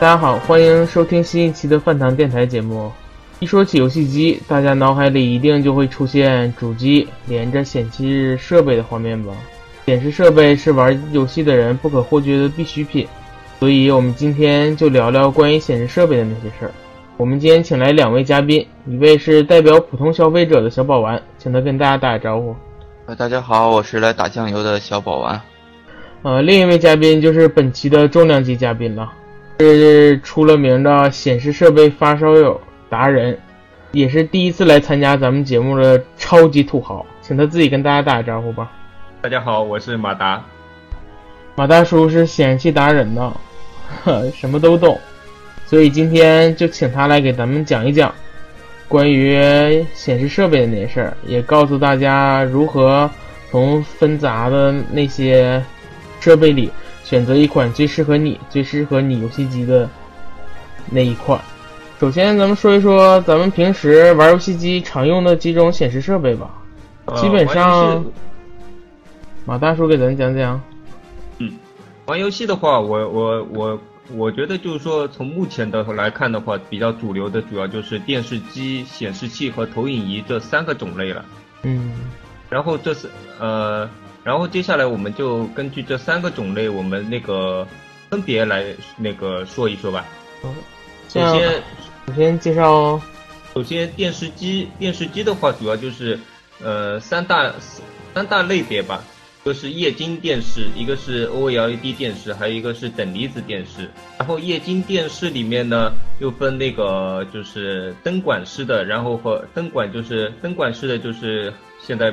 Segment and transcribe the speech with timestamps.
[0.00, 2.88] 大家好，欢迎收听新一期的饭堂电台节目。
[3.40, 9.32] 一说起游戏机，大家脑海里一定就会出现主机连着显示设备的画面吧？
[9.86, 13.08] 显示设备是玩游戏的人不可或缺的必需品，
[13.58, 16.70] 所以我们今天就聊聊关于显示设备的那些事儿。
[17.16, 22.54] 我们今天请来两位嘉宾，一位是代表普通消费者的小宝丸，请他跟大家打个招呼。
[23.06, 25.40] 呃，大家好，我是来打酱油的小宝丸。
[26.22, 29.12] 呃，另一位嘉宾就是本期的重量级嘉宾了。
[29.58, 33.36] 是出了名的显示设备发烧友达人，
[33.90, 38.70] 也是第一次来参加咱们节目的超级土豪，请他自己跟大家打个招呼吧。
[39.20, 40.44] 大家好，我是马达。
[41.56, 43.36] 马大叔是显示器达人呢，
[44.32, 44.96] 什么都懂，
[45.66, 48.14] 所以今天就请他来给咱们讲一讲
[48.86, 53.10] 关于显示设备的那些事儿，也告诉大家如何
[53.50, 55.60] 从纷杂的那些
[56.20, 56.70] 设备里。
[57.08, 59.88] 选择一款最适合你、最适合你游戏机的
[60.90, 61.40] 那一款。
[61.98, 66.50] 首先，咱们说一说咱们平时玩游戏机常用的几种显示设备吧。
[67.16, 68.04] 基本上，
[69.46, 70.60] 马大叔给咱讲讲。
[71.38, 71.50] 嗯，
[72.04, 73.80] 玩游戏的话，我我我
[74.12, 81.24] 我觉得就是说，从目前的来看的话，比较主流的主要就是电视机、显示器和投影仪这三个种类了。
[81.62, 81.92] 嗯，
[82.50, 83.08] 然后这是
[83.40, 83.88] 呃。
[84.28, 87.66] 然后接下来我们就根据这三个种类，我们那个
[88.10, 88.62] 分别来
[88.98, 90.04] 那个说一说吧。
[90.44, 90.54] 嗯
[91.08, 91.62] 首先，
[92.06, 93.00] 首先介绍，
[93.54, 96.20] 首先电视机，电视机的话主要就是
[96.62, 97.50] 呃三大
[98.12, 99.02] 三大类别吧，
[99.44, 103.88] 一个是液晶电视，一个是 OLED 电视，还有一个是等离子电视。
[104.18, 105.90] 然后液晶电视里面呢
[106.20, 111.50] 又分那个就是灯管式的，然后和灯管就是灯管式的就是
[111.80, 112.12] 现在。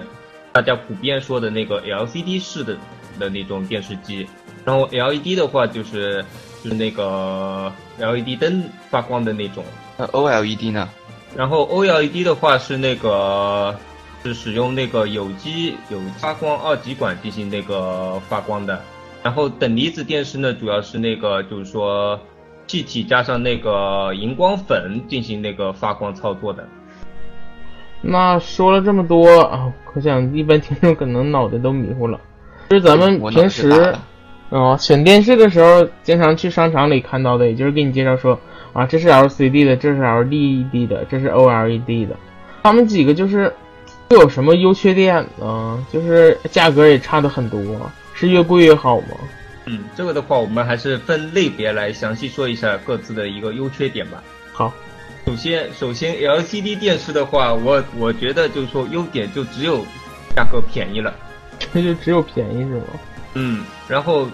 [0.56, 2.78] 大家普遍说的那个 LCD 式的
[3.20, 4.26] 的那种电视机，
[4.64, 6.24] 然后 LED 的话就是
[6.64, 9.66] 就是那个 LED 灯发光的那种。
[9.98, 10.88] 那 OLED 呢？
[11.36, 13.78] 然后 OLED 的话是那个
[14.24, 18.82] 是使用那个有机有发光二极管进行那个发光的。
[19.22, 22.18] 然后等离子电视呢，主要是那个就是说
[22.66, 26.66] 气体加上那个荧光粉进行那个发光操作的。
[28.08, 32.20] 那说了这么多啊，可想一般听众可能脑袋都迷糊了。
[32.70, 33.96] 就是咱们平时
[34.50, 38.40] 啊选电视的时候，经常去商场里看到的，也就是给你介绍说
[38.74, 42.16] 啊，这是 LCD 的，这是 LED 的，这是 OLED 的。
[42.62, 43.52] 他们几个就是
[44.08, 45.86] 都有什么优缺点呢？
[45.92, 47.60] 就是价格也差的很多，
[48.14, 49.08] 是越贵越好吗？
[49.66, 54.24] 嗯，这个的话，我们还是分类别来详细说一下各自的一个优缺点吧。
[55.26, 55.32] 好。
[55.32, 59.86] 首先，首先 LCD 电视的话，我我觉得就是说优点就只有
[60.36, 61.14] 价格便宜了，
[61.74, 62.84] 那就只有便宜是吗？
[63.34, 64.28] 嗯，然后，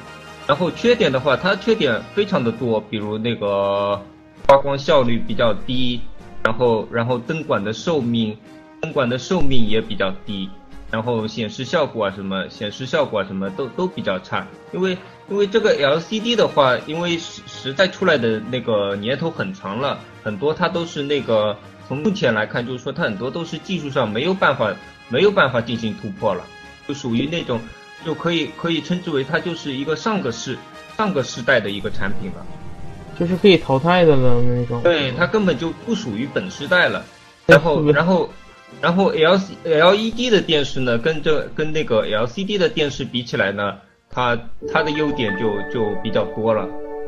[0.45, 3.99] 然后缺点的话，它缺点非常的多，比如那个
[4.47, 6.01] 发光效率比较低，
[6.43, 8.37] 然后然后灯管的寿命，
[8.81, 10.49] 灯管的寿命也比较低。
[10.91, 14.97] 然后显示效果啊什么，显示效果啊什么都都比较差，因为
[15.29, 21.55] 因为这个 LCD 的话，因为实实在出来的那个年头很长了，很多它都是那个
[21.87, 24.75] 从目前来看，就是说它很多都是技术上没有办法
[25.07, 26.43] 没有办法进行突破了，
[26.85, 27.61] 就属于那种
[28.05, 30.57] 就可以可以称之为它就是一个上个世
[30.97, 32.45] 上个世代的一个产品了，
[33.17, 34.81] 就是可以淘汰的了那种。
[34.83, 37.05] 对，它根本就不属于本世代了，
[37.45, 38.29] 然后然后。
[38.79, 43.73] 然后 L C L E D 的电视呢，跟这跟那个 L C D 的电视比起来呢，
[44.09, 44.37] 它
[44.71, 46.65] 它的优点就就比较多了，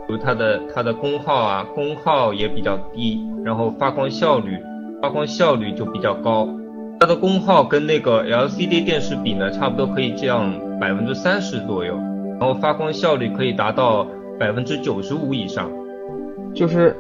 [0.07, 4.57] 比如它的它的功耗啊，功耗也比较低，然后发光效率
[5.01, 6.48] 发光效率就比较高，
[7.00, 11.95] 它的功耗跟那个 L C D 电视比呢，差不多可以降百分之三十左右，
[12.39, 14.06] 然后发光效率可以达到
[14.39, 15.71] 百分之九十五以上，
[16.54, 16.95] 就是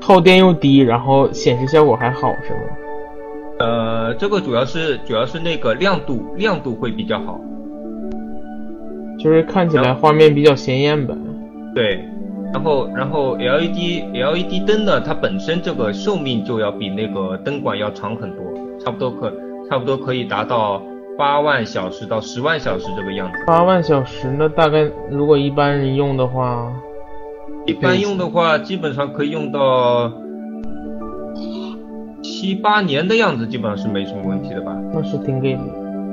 [0.00, 2.76] 耗电又低，然后显示效果还好，是吗？
[3.60, 7.38] 呃，这个主要是主要是那个亮度亮度会比较好，
[9.18, 11.14] 就是看起来画面比较鲜艳吧。
[11.74, 12.02] 对，
[12.54, 18.42] 然后然后 LED LED 灯呢，它本身这个寿命就要比那个灯管要长很多，
[18.82, 19.30] 差不多可
[19.68, 20.82] 差不多可以达到
[21.18, 23.38] 八万小时到十万小时这个样子。
[23.46, 26.72] 八万小时，那大概如果一般人用的话，
[27.66, 30.10] 一般用的话，基本上可以用到
[32.22, 34.76] 七八年的样子，基本上是没什么问题的吧。
[34.92, 35.60] 那是挺给力。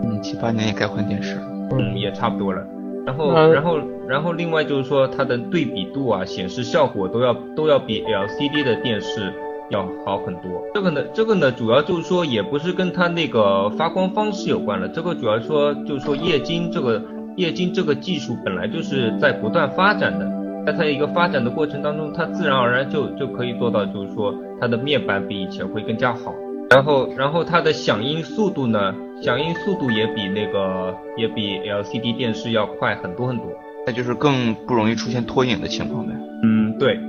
[0.03, 1.41] 嗯，七八年也该换电视了。
[1.71, 2.65] 嗯，也差不多了。
[3.05, 9.33] 然后，那然后，然后，另外就是说，它的对比度啊，显示效果都要都要比 LCD 的电视
[9.69, 10.43] 要好很多。
[10.73, 14.87] 这个呢，这个呢，主要就是说，也不是跟它那个发光方式有关了。
[14.89, 17.01] 这个主要说就是说，液晶这个
[17.37, 20.25] 液晶这个技术本来就是在不断发展的，
[20.67, 26.33] 在它一个发展的过程当中，它自然而然就就可以做到，就是说它的面板比以前会更加好。
[26.71, 33.45] 然后，然后它的响应速度呢，响应速度也比那个也比 LCD 电视要快很多很多。
[33.85, 36.13] 那就是更不容易出现脱影的情况呗。
[36.43, 36.99] 嗯，对。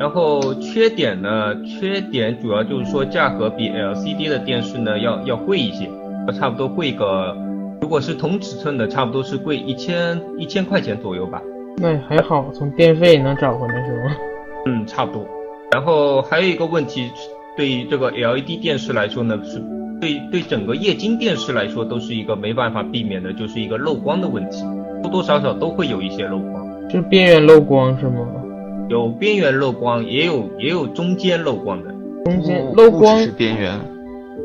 [0.00, 5.88] 然后缺点呢，缺点主要就是说价格比 LCD 的电视呢要要贵一些，
[6.36, 7.36] 差不多贵个，
[7.80, 11.40] 如果是同尺寸的，差不多是贵一千一千块钱左右吧。
[11.76, 14.16] 那还好，从电费能找回来是吗？
[14.66, 15.26] 嗯，差不多。
[15.72, 17.10] 然后还有一个问题，
[17.56, 19.62] 对于这个 LED 电视来说呢，是
[20.00, 24.62] 对对整个液晶电视来说都是一个没办法避免的，就是一个漏光的问题，
[25.02, 28.26] 多多少少都会有一些漏光，就是边缘漏光是吗？
[28.88, 31.92] 有边缘漏光，也有也有中间漏光的。
[32.24, 33.80] 中间漏光是边缘，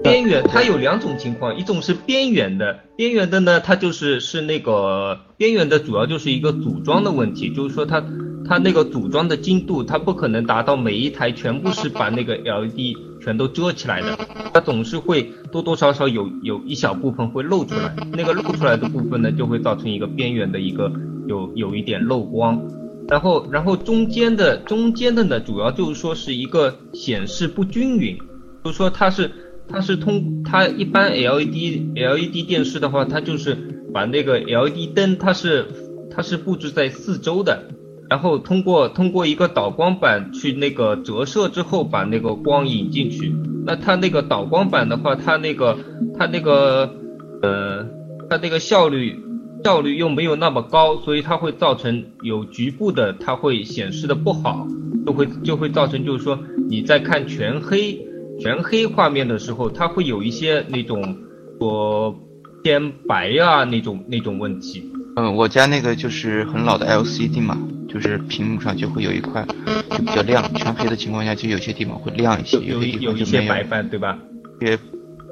[0.03, 8.03] 边缘它有两种情况，一种是边缘的，边缘的呢，它就是是那个边缘的主要就是一个组装的问题，就是说它
[8.47, 14.17] 它那个组装的精度，它不可能达到每一台全部是把那个 LED 全都遮起来的，
[14.53, 20.91] 它总是会多多少少有有一小部分会露出来，那个露出来的部分呢，就会造成一个边缘的一个
[21.27, 22.59] 有有一点漏光。
[23.09, 28.15] 然后，然后中间的中间的呢，主要就是说是一个显示不均匀，
[28.63, 29.31] 就是说它是
[29.69, 33.55] 它是通它一般 LED LED 电视的话，它就是
[33.93, 35.65] 把那个 LED 灯它是
[36.09, 37.65] 它是布置在四周的，
[38.09, 43.33] 然后通过通过一个导光板去那个折射之后，把那个光引进去。
[43.65, 45.77] 那它那个导光板的话，它那个
[46.17, 46.91] 它那个
[47.43, 47.85] 呃
[48.29, 49.19] 它那个效率
[49.63, 54.67] 效率又没有那么高，所以它会造成有局部的它会显示的不好，
[55.05, 56.39] 就会就会造成就是说
[56.69, 57.99] 你在看全黑
[58.39, 61.17] 全黑画面的时候，它会有一些那种
[61.59, 62.17] 我
[62.63, 64.83] 偏白啊、那种那种问题。
[65.15, 67.57] 嗯，我家那个就是很老的 LCD 嘛，
[67.87, 69.45] 就是屏幕上就会有一块
[69.89, 74.17] 就比较亮，全黑的情况下就有些地方会亮一些，有有一有一些白斑，对吧？
[74.61, 74.77] 也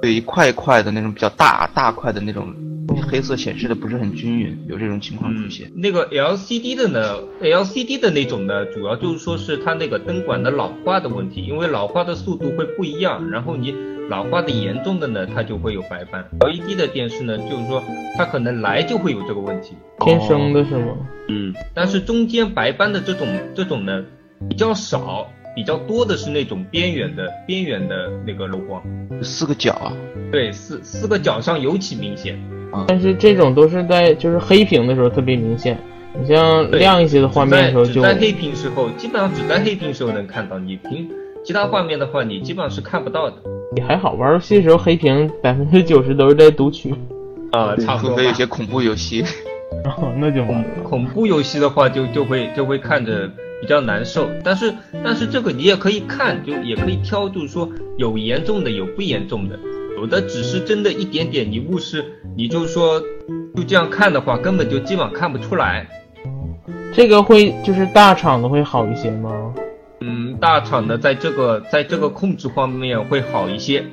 [0.04, 2.54] 有一块一块的那种比较大大块的那种
[2.96, 5.72] 黑色显示的不是很均匀，有这种情况出现。
[5.76, 13.74] 那个 LCD 的呢，LCD 的那种呢，主要就是说是它那个灯管的老化的问题，因为老化的速度会不一样，然后你
[14.10, 16.26] 老化的严重的呢，它就会有白斑。
[16.40, 17.84] LED 的电视呢，就是说
[18.18, 20.96] 它可能来就会有这个问题，天生的是吗？
[21.30, 24.04] 嗯，但是中间白斑的这种这种呢
[24.50, 28.82] 比较少，比较多的是那种边缘的边缘的那个漏光，
[29.22, 29.92] 四个角啊，
[30.32, 32.40] 对，四四个角上尤其明显。
[32.88, 35.78] 但是这种都是在就是黑屏的时候特别明显，
[36.20, 41.10] 你像亮一些的画面的时候就只在在黑屏时候，基本上只在黑屏时候能看到，你平
[41.44, 43.38] 其他画面的话，你基本上是看不到的。
[43.76, 46.94] 也还好，玩游戏的时候黑屏百分之九十都是在读取，
[47.52, 48.18] 啊、差不除多吧。
[48.18, 49.24] 非有些恐怖游戏。
[49.84, 50.66] 哦，那就完了。
[50.84, 53.30] 恐怖游戏的话就，就会就会看着
[53.62, 54.28] 比较难受。
[54.44, 59.60] 但是但是这个你也可以看，就也可以挑，就是说有严重的，有不严重的，
[59.98, 63.02] 有的只是真的一点点，你误视，你就说
[63.56, 65.88] 就这样看的话，根本就基本上看不出来。
[66.94, 69.52] 这个会就是大厂的会好一些吗？
[70.02, 73.84] 嗯，大厂的在这个在这个控制方面会好一些，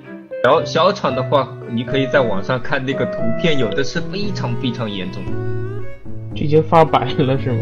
[0.44, 5.32] 然后小厂的话，你可以在网上看那个图片，有的是非常非常严重的，
[6.34, 7.60] 就已经发白了是吗？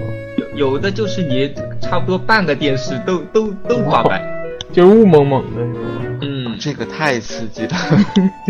[0.57, 1.49] 有有的就是你
[1.81, 4.21] 差不多半个电视都都都发白。
[4.73, 6.12] 就是雾蒙蒙的是吗？
[6.53, 7.73] 嗯，这个太刺激了。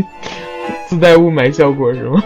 [0.87, 2.23] 自带雾霾效果是吗？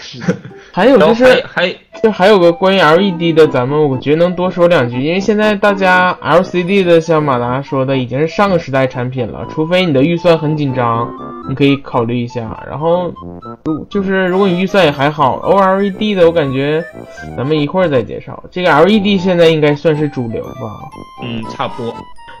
[0.00, 0.26] 是的
[0.70, 9.44] 还有就是还还就还有个关于 LED 的，咱们我觉得能多说两句，因为现在大家 LCD 的，像马达说的，已经是上个时代产品了。
[9.50, 11.10] 除非你的预算很紧张，
[11.48, 12.62] 你可以考虑一下。
[12.68, 13.12] 然后，
[13.64, 16.84] 如就是如果你预算也还好，OLED 的我感觉
[17.36, 18.40] 咱们一会儿再介绍。
[18.52, 20.60] 这个 LED 现在应该算是主流吧。
[21.24, 21.92] 嗯差不多。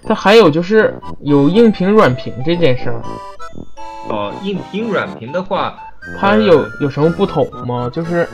[0.08, 3.02] 它还有就是有硬屏软屏这件事儿，
[4.08, 5.78] 哦，硬屏软屏的话，
[6.18, 7.90] 它有有什么不同吗？
[7.92, 8.26] 就是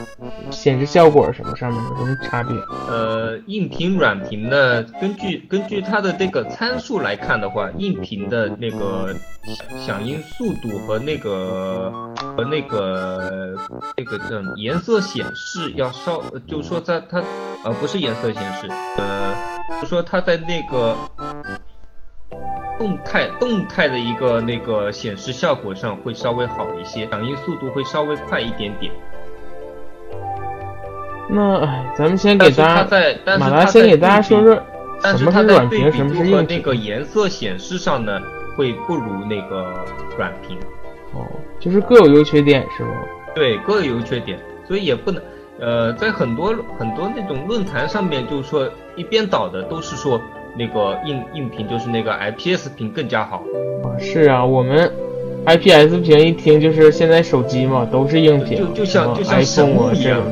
[0.52, 2.56] 显示效果什么上面有什么差别？
[2.88, 9.12] 呃，硬屏、软屏呢，根据根据它的这个参数来看的话，硬屏的那个
[9.44, 11.92] 响响应速度和那个
[12.36, 13.56] 和那个
[13.96, 17.20] 那个叫颜色显示要稍，就是说在它
[17.64, 19.34] 呃不是颜色显示，呃，
[19.82, 20.96] 就说它在那个
[22.78, 28.92] 动态动态的一个那个显示效果上会稍微好一些，响应速度会稍微快一点点。
[31.28, 34.54] 那哎，咱们先给大家，在马达先给大家说说
[35.16, 36.58] 什么是软屏，什么是硬屏。
[36.58, 38.20] 那个颜色显示上呢，
[38.56, 39.84] 会不如那个
[40.18, 40.58] 软屏。
[41.14, 41.24] 哦，
[41.58, 42.90] 就是各有优缺点是吗？
[43.34, 44.38] 对，各有优缺点，
[44.68, 45.22] 所以也不能，
[45.58, 50.20] 呃，在很多很多那种论坛上面，就是说一边倒的都是说
[50.58, 53.42] 那个硬硬屏就是那个 IPS 屏更加好。
[53.82, 54.90] 啊，是啊，我们
[55.46, 60.22] IPS 屏一听就是现在手机嘛，都是硬屏，就就像就像 iPhone 一样。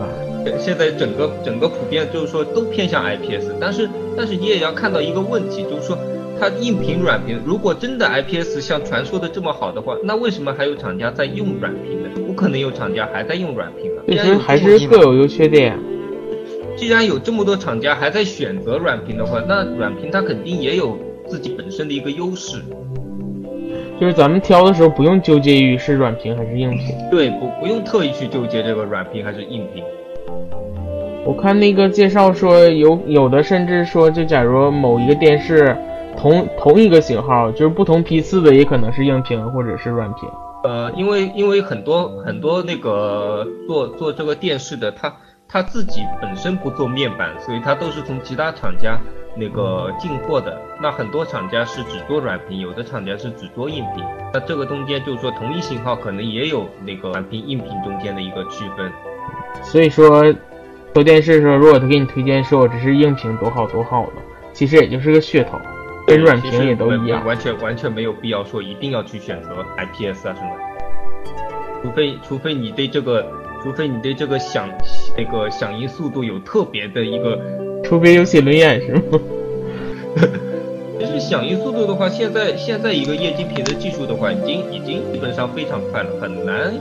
[0.59, 5.97] 现在整个整个普遍就是说都偏向 IPS，但是但是你也要看到一个问题，就是说
[6.41, 12.09] 它硬屏软屏，如果真的 IPS 像传说的这么好的话，那为什么还有厂家在用软屏呢？
[12.27, 14.03] 不可能有厂家还在用软屏了。
[14.09, 15.79] 其实还是各有优缺点。
[16.83, 20.99] 既然有这么多厂家还在选择软屏的话，那软屏它肯定也有
[21.29, 22.61] 自己本身的一个优势。
[24.01, 26.89] 就是咱们挑的时候不用纠结于是软屏还是硬屏。
[27.09, 29.85] 对，不不用特意去纠结这个软屏还是硬屏。
[31.25, 35.77] 我看那个介绍说，有有的甚至说，就假如某一个电视
[36.17, 40.29] 同同一个型号，就是不同批次的，也可能是硬屏或者是软屏。
[40.65, 45.13] 呃，因为因为很多很多那个做做这个电视的，他
[45.53, 48.99] 他自己本身不做面板，所以他都是从其他厂家
[49.37, 50.59] 那个进货的。
[50.81, 54.05] 那很多厂家是只做软屏，有的厂家是只做硬屏。
[54.33, 58.91] 那这个中间就是说，同一型号可能也有那个软屏硬屏中间的一个区分。
[59.63, 60.35] 所以说。
[60.95, 64.13] 做电视的时候，如果他给你推荐说我这是硬屏多好多好的，
[64.53, 65.59] 其实也就是个噱头，
[66.07, 70.51] 跟软屏也都一样，完全完全没有必要说一定要去选择 IPS 啊什么，
[71.83, 73.27] 除非除非你对这个，
[73.63, 74.69] 除非你对这个响
[75.17, 77.39] 那个响应速度有特别的一个，
[77.85, 79.21] 除非有写轮眼是吗？
[80.99, 86.73] 其实响应速度的话，现在现在一个液晶屏的技术的话，已经已经基本上非常快了，很难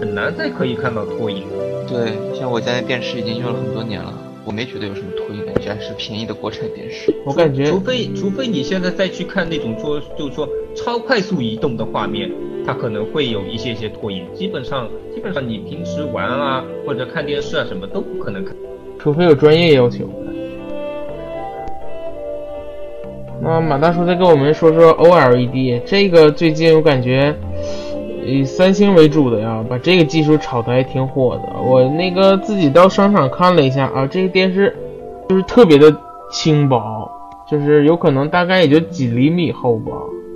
[0.00, 1.44] 很难再可以看到拖影。
[1.86, 4.12] 对，像我家的电视已经用了很多年了，
[4.44, 5.27] 我没觉得有什么拖
[5.58, 7.12] 影，感觉还是便宜的国产电视。
[7.24, 12.30] 我感觉，除非除非你现在再去看那种说，就是说超快速移动的画面，
[12.64, 14.24] 它可能会有一些些拖影。
[14.32, 18.54] 基本上基本上你平时玩啊或者看电视啊什么都不可能看，
[18.98, 20.08] 除非有专业要求。
[23.40, 27.34] 那马大叔再跟我们说说 OLED，这个最近我感觉。
[28.26, 31.62] 以三星为主的呀，把这个技术炒得还挺火的。
[31.62, 34.76] 我那个自己到商场看了一下啊，这个电视
[35.28, 35.94] 就是特别的
[36.30, 37.10] 轻薄，
[37.50, 39.92] 就是有可能大概也就几厘米厚吧。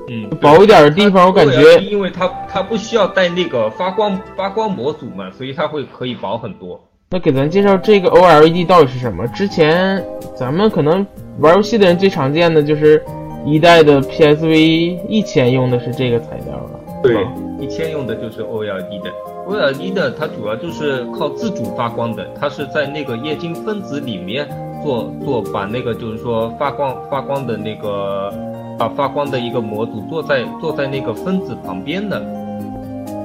[0.08, 6.80] 嗯，薄一点的地方我感觉，因为它它不需要带那个发光发光模组嘛，所以它会可以薄很多。
[7.10, 9.26] 那给咱介绍这个 OLED 到底是什么？
[9.28, 10.02] 之前
[10.34, 11.06] 咱们可能
[11.38, 13.02] 玩游戏的人最常见的就是
[13.44, 16.80] 一代的 PSV 一千用的是这个材料了。
[17.02, 17.26] 对。
[17.60, 19.12] 一千用的就是 OLED 的
[19.46, 24.48] ，OLED 的它主要就是靠自主发光的，它是在那个液晶分子里面
[24.82, 28.32] 做做把那个就是说发光发光的那个
[28.78, 32.20] 把发光的一个模组坐在坐在那个分子旁边的，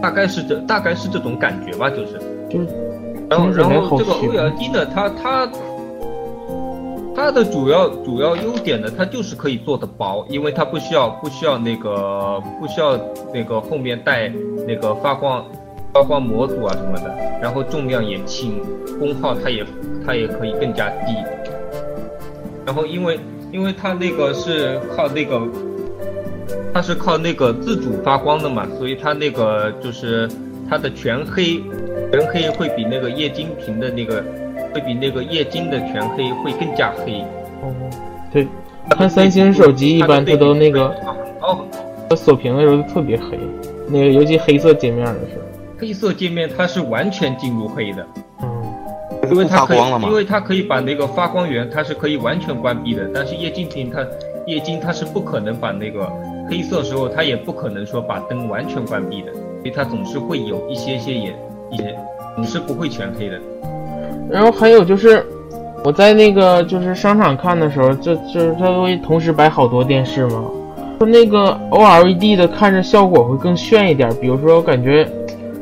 [0.02, 2.68] 大概是这大概是这种感觉吧，就是，就是，
[3.30, 5.50] 然后然后这个 OLED 呢，它它。
[7.20, 12.96] 它的主要主要优点呢，它就是可以做的薄，因为它不需要不需要那个不需要
[13.34, 14.32] 那个后面带
[14.68, 15.44] 那个发光
[15.98, 17.12] 发光模组啊什么的，
[17.42, 18.62] 然后重量也轻，
[19.00, 19.66] 功耗它也
[20.06, 21.16] 它也可以更加低。
[22.66, 23.20] 然后因为
[23.52, 25.42] 因为它那个是靠那个
[26.72, 30.30] 它是靠那个自主发光的嘛，所以它那个就是
[30.70, 31.60] 它的全黑
[32.12, 34.24] 全黑会比那个液晶屏的那个。
[34.74, 37.22] 会比那个液晶的全黑会更加黑。
[37.64, 37.74] 哦，
[38.32, 38.46] 对，
[38.90, 40.94] 它三星手机一般它都那个
[42.10, 43.40] 它锁屏的时候特别黑，
[43.88, 45.47] 那个尤其黑色界面的时候。
[45.80, 48.06] 黑色界面它是完全进入黑的。
[48.42, 54.06] 嗯，因为它可以，因为它可以把那个发光源它是可以完全关闭的，但是液晶屏它
[54.46, 56.12] 液晶它是不可能把那个
[56.50, 61.36] 黑色时候它也不可能说把灯完全关闭的，所以它总是会有一些些也
[61.72, 62.00] 也
[62.36, 63.40] 总是不会全黑的。
[64.30, 65.26] 然后还有就是，
[65.84, 70.44] 我在那个就是商场看的时候，就就是它会同时摆好多电视嘛。
[70.98, 75.08] 说那个 OLED 的看着效果会更炫一点，比如说我感觉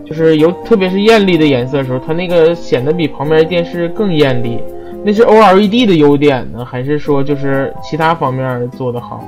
[0.05, 4.59] 就是有特别是艳丽的颜色的时候，它那个显得比旁边的电视更艳丽。
[5.03, 9.23] 那是 OLED 的优点呢，还是说就是其他方面做得好？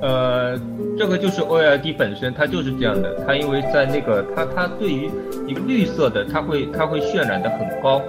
[0.00, 0.58] 呃，
[0.98, 3.16] 这个就是 OLED 本身，它就是这样的。
[3.26, 5.10] 它因为在那个它它对于
[5.46, 8.02] 一个绿色的，它会它会渲染的很高。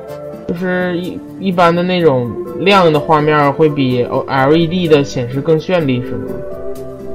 [0.47, 6.33] 就是一一般的那种亮的画面会比 LED 的显示更绚丽，是吗？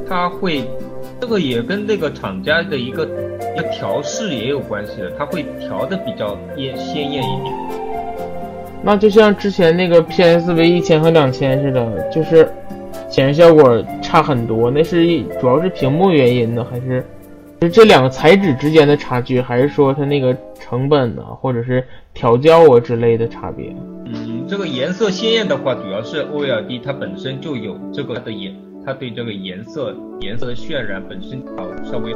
[0.09, 0.65] 它会，
[1.21, 7.55] 这个也跟那个厂家的一个一个调试也有关系的，它会调的比较艳鲜艳一点。
[8.83, 12.49] 那就像之前那个 PSV 一千和两千似的，就是
[13.11, 17.05] 显示效果差很多，那是主要是屏幕原因呢，还是
[17.61, 21.85] 就这两个材质之间的差距，还是说它那个成本呢，或者是
[22.15, 23.67] 调教啊之类的差别？
[24.07, 32.13] 嗯，这个颜色鲜艳的话，主要是 OLED 它本身就有这个的颜，它对这个颜色颜色的渲染本身好稍微。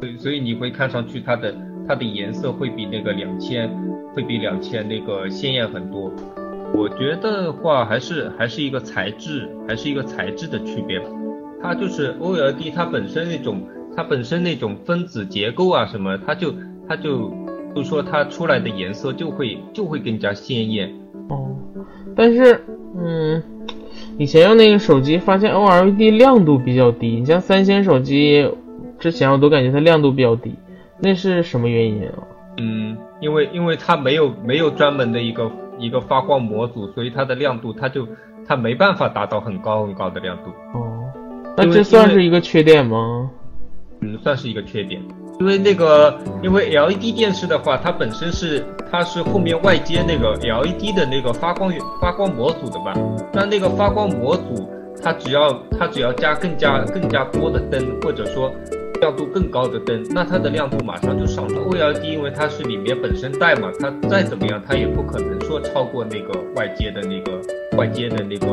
[0.00, 1.54] 对，所以你会看上去它的
[1.86, 3.70] 它的颜色会比那个两千
[4.14, 6.12] 会比两千那个鲜艳很多。
[6.74, 11.00] 我觉得话还是还是一个材质，还是一个材质的区别。
[11.62, 13.62] 它就是 OLED 它本身那种
[13.94, 16.52] 它本身那种分子结构啊什么，它就
[16.88, 17.32] 它就
[17.76, 20.92] 就说它出来的颜色就会就会更加鲜艳。
[21.28, 21.54] 哦，
[22.16, 22.64] 但是
[22.96, 23.42] 嗯，
[24.18, 28.50] 以前用那个手机发现 OLED 亮度比较低，你像三星手机。
[28.98, 30.54] 之前我都感觉它亮度比较低，
[31.00, 32.14] 那是什么原因啊？
[32.58, 38.06] 嗯，因为因为它没有没有专门的一个一个发光模组，所以它的亮度它就
[38.46, 40.50] 它没办法达到很高很高的亮度。
[40.78, 41.10] 哦，
[41.56, 43.28] 那这算是一个缺点吗？
[44.02, 45.02] 嗯，算是一个缺点，
[45.42, 52.92] 因为那个因为 LED 电视的话，它本身是它是后面外接那个 LED 的那个发光发光模组的嘛，
[53.32, 54.70] 那那个发光模组
[55.02, 58.52] 它只要它只要加更加更加多的灯，或者说。
[59.00, 61.60] 亮度更高的灯，那它的亮度马上就上了。
[61.60, 67.32] OLED 因为它是里面本身带嘛，它再怎么样，它也不可能说超过那个外接的那个
[67.76, 68.46] 外接的那个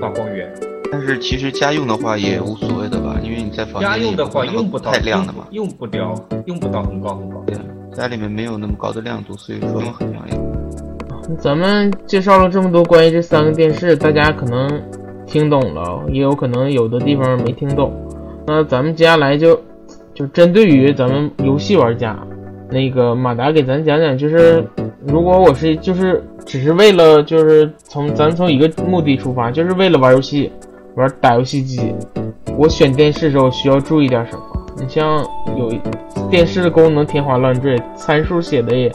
[0.00, 0.50] 发光源。
[0.94, 6.14] 但是其实家用的话也无所谓的吧，因为你在房间家用的话用不到太亮的嘛，用不了，
[6.46, 7.42] 用不到很高很高。
[7.46, 7.56] 对，
[7.92, 10.40] 家里面没有那么高的亮度，所以说很亮眼。
[11.38, 14.82] 咱们介绍了这么多关于这三个电视，大家可能
[15.26, 17.92] 听懂了，也有可能有的地方没听懂。
[18.46, 19.60] 那咱们接下来就。
[20.14, 22.16] 就针对于咱们游戏玩家，
[22.70, 24.64] 那个马达给咱讲讲，就是
[25.04, 30.52] 如果我是就是只是为了就是从咱从一个目的出发，就是为了玩游戏，
[30.96, 31.92] 玩打游戏机，
[32.56, 34.40] 我选电视时候需要注意点什么？
[34.76, 35.24] 你像
[35.58, 35.72] 有
[36.30, 38.92] 电视的功能天花乱坠，参数写的也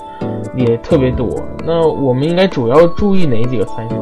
[0.56, 1.28] 也特别多，
[1.66, 3.96] 那我们应该主要注意哪几个参数？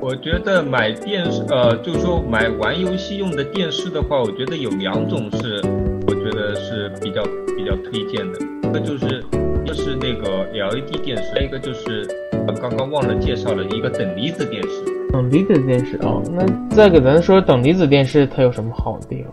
[0.00, 5.62] 我觉得买电视，呃，就是说买玩游戏用的电视的话，我觉得有两种是，
[6.06, 7.22] 我觉得是比较
[7.56, 8.38] 比较推荐的。
[8.68, 9.24] 一个就是，
[9.64, 12.06] 就是那个 LED 电视，还有一个就是
[12.60, 14.93] 刚刚忘了介绍了一个等离子电视。
[15.14, 19.32] 等离子电视啊，那再给咱说等离子电视它有什么好的地方？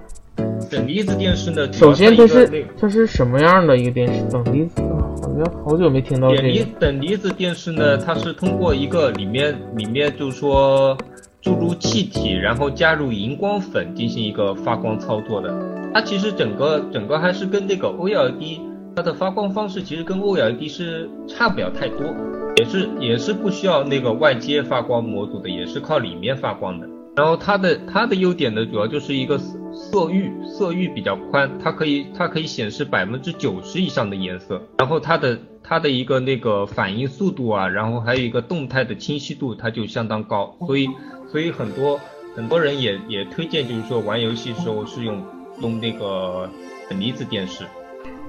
[0.70, 4.22] 等离子电视呢，首先它是它是什么样的一个电视？
[4.30, 4.80] 等离子。
[5.24, 6.66] 好像好久没听到这个。
[6.80, 10.96] 等离子电视呢，它是通过一个里面里面就是说
[11.42, 15.52] 注入气体，然后加入荧光粉进行一个发光操作的。
[15.96, 18.60] 它其实整个整个还是跟那个 OLED
[18.96, 22.14] 它的发光方式其实跟 OLED 是差不了太多，
[22.58, 26.88] 也是也是不需要那个外接发光模组的，也是靠里面发光的。
[27.16, 34.62] 然后它的它的优点呢，主要就是一个色域色域比较宽，它可以它可以显示百分之九十以上的颜色。
[34.78, 40.56] 然后它的它的一个那个反应速度啊，然后还有一个动态的清晰度，它就相当高。
[40.68, 40.88] 所以
[41.32, 42.00] 所以很多
[42.36, 45.22] 很多人也也推荐，就是说玩游戏时候是用
[45.62, 46.50] 用那个
[46.90, 47.66] 等离子电视。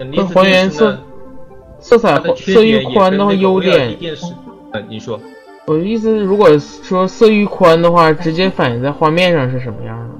[0.02, 0.98] 等离子电视呢，
[1.80, 3.96] 色彩色域宽的话优点。
[4.72, 5.20] 呃，你说。
[5.64, 10.14] 我的意思是，如果说色域宽的话，直接反映在画面上是什么样的？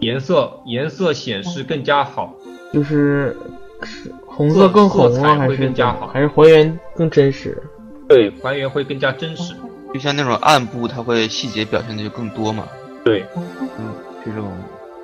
[0.00, 2.34] 颜色颜色显示更加好，
[2.74, 3.34] 就是
[3.82, 7.62] 是红色更红啊，还是更加好，还是还原更真实？
[8.06, 9.54] 对，还原会更加真实。
[9.94, 12.68] 就像那种暗部，它会细节表现的就更多嘛。
[13.02, 14.52] 对，嗯，这种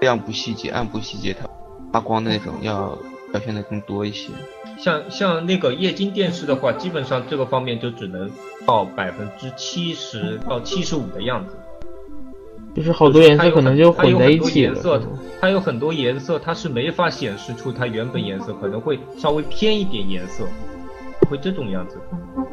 [0.03, 1.49] 亮部细节、暗部细节，它
[1.91, 2.99] 发光的那种要
[3.33, 4.31] 表现的更多一些。
[4.79, 8.31] 像像那个液晶电视的话，基本上这个方面就只能
[8.67, 11.57] 到百分之七十到七十五的样子。
[12.75, 15.01] 就是好多颜色可能就混在一起了。
[15.41, 20.45] 它有很多颜色，它是没法显示出它原本颜色，可能会稍微偏一点颜色，
[21.29, 21.99] 会这种样子。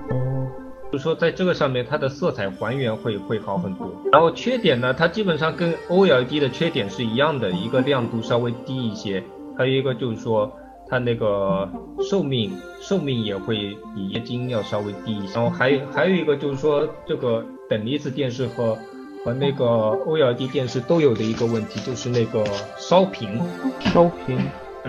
[0.10, 0.48] 哦。
[0.92, 3.92] 就说在这个上面它的色彩还原会会好很多。
[4.12, 9.22] 然后缺点呢，它基本上跟 OLED 的缺点是一样的，一个亮度稍微低一些，
[9.58, 10.52] 还有一个就是说
[10.88, 11.70] 它那个
[12.10, 15.34] 寿命寿命也会比液晶要稍微低一些。
[15.34, 18.78] 然后还有还有一个就是说这个等离子电视和
[19.24, 22.46] 和那个 OLED 电视都有的一个问题就是那个
[22.78, 23.42] 烧屏。
[23.80, 24.40] 烧屏，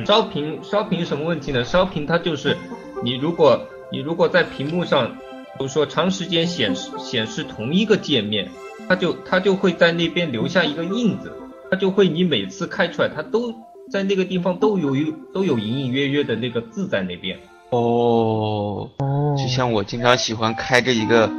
[0.04, 1.64] 烧屏烧屏什么问题呢？
[1.64, 2.56] 烧屏它就是
[3.02, 3.58] 你如果
[3.90, 5.16] 你如果在屏幕上，
[5.58, 8.50] 比如说长时间显示显示同一个界面，
[8.88, 11.32] 它就它就会在那边留下一个印子，
[11.70, 13.54] 它就会你每次开出来，它都
[13.90, 17.38] 在那个地方都有一都有隐隐约约的那个字在那边。
[17.70, 21.30] 哦，哦，就像我经常喜欢开着一个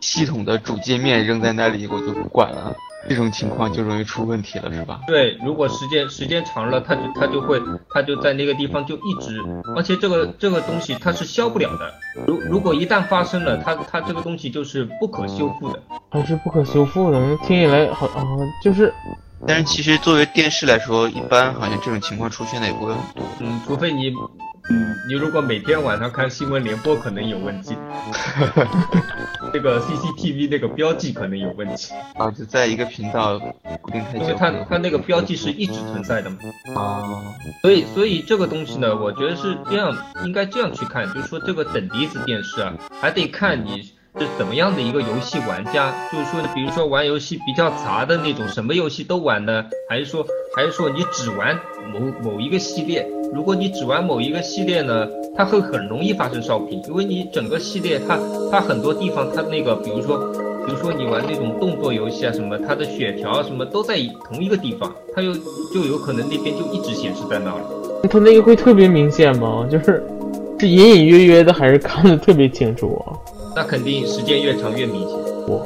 [0.00, 2.74] 系统的主界面扔在那里，我就不管了，
[3.08, 5.00] 这种情况就容易出问题了，是吧？
[5.08, 7.60] 对，如果时间时间长了，它就它就会
[7.90, 9.42] 它就在那个地方就一直，
[9.76, 11.92] 而且这个这个东西它是消不了的。
[12.26, 15.82] 如如果一旦发生了，它它这个东西就是不可修复的。
[16.10, 18.24] 它是不可修复的，那听起来好啊，
[18.62, 18.92] 就是
[19.46, 23.24] 但是其实作为电视来说，一般好像这种情况出现的也不会很多。
[23.40, 24.10] 嗯，除非你，
[24.70, 27.76] 嗯，你如果每天晚上看新闻联播可能有问题，
[29.52, 33.38] 这个 CCTV 那个标记可能有问题，啊，就在一个频道
[33.80, 34.20] 固定太久。
[34.20, 36.36] 因为它它那个标记是一直存在的嘛。
[36.76, 37.02] 啊，
[37.62, 51.58] 所以所以这个东西呢，我觉得是这样，应该这样去看，就是说这个等离子电视啊，还得看你是怎么样的一个游戏玩家，就是说，比如说玩游戏比较杂的那种，什么游戏都玩呢，还是说还是说你只玩
[51.92, 53.08] 某某一个系列？
[53.32, 58.18] 如果你只玩某一个系列呢，它会很容易发生烧屏，因为你整个系列它
[58.50, 60.18] 它很多地方它那个，比如说
[60.66, 63.96] 比如说你玩那种动作游戏啊什么，它的血条啊什么都在
[64.28, 65.32] 同一个地方，它又
[65.72, 68.08] 就有可能那边就一直显示在那里。
[68.10, 69.66] 它那个会特别明显吗？
[69.70, 70.04] 就是
[70.60, 73.16] 是隐隐约约的，还是看得特别清楚啊？
[73.54, 75.18] 那肯定时间越长越明显。
[75.48, 75.60] 哇，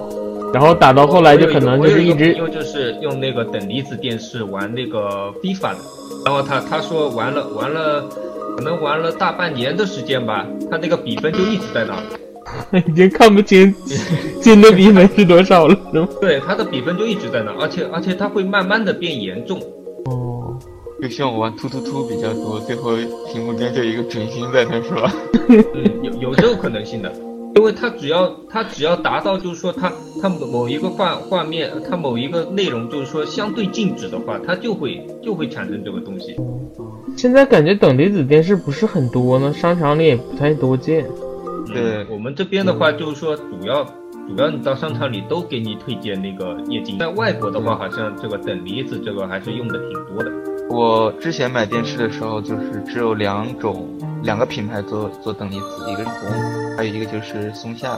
[0.52, 5.78] 然后打到后来就可能就是一直因为就是用那个等离子电视玩那个 FIFA 的，
[6.24, 8.04] 然后他他说玩了玩了，
[8.56, 12.02] 可能玩了大半年的时间吧，他那个比分就一直在那儿。
[12.86, 13.74] 已经看不清
[14.40, 16.08] 金的比分是多少了，是吗？
[16.22, 19.58] 对，他的比分就一直在那儿，而且而且他会慢慢的变严重。
[20.04, 20.56] 哦，
[21.02, 22.92] 就像我玩突突突比较多，最后
[23.32, 25.12] 屏幕边就有一个准星在那，是吧？
[25.48, 25.64] 嗯，
[26.04, 27.12] 有有这种可能性的，
[27.56, 29.90] 因为它只要它只要达到就是说它
[30.20, 36.36] 它某某一个画画面，它某一个内容就是说相对静止的话，它就会就会产生这个东西。
[37.16, 41.08] 现在感觉等离子电视不是很多呢，商场里也不太多见。
[41.66, 43.82] 对嗯我们这边的话就是说主要
[44.28, 50.30] 主要你到商场里都给你推荐那个液晶，在外国的话好像这个等离子这个还是用的挺多的。
[50.68, 53.88] 我之前买电视的时候，就是只有两种
[54.22, 57.96] 两个品牌做做等离子，一个是红，还有一个就是松下。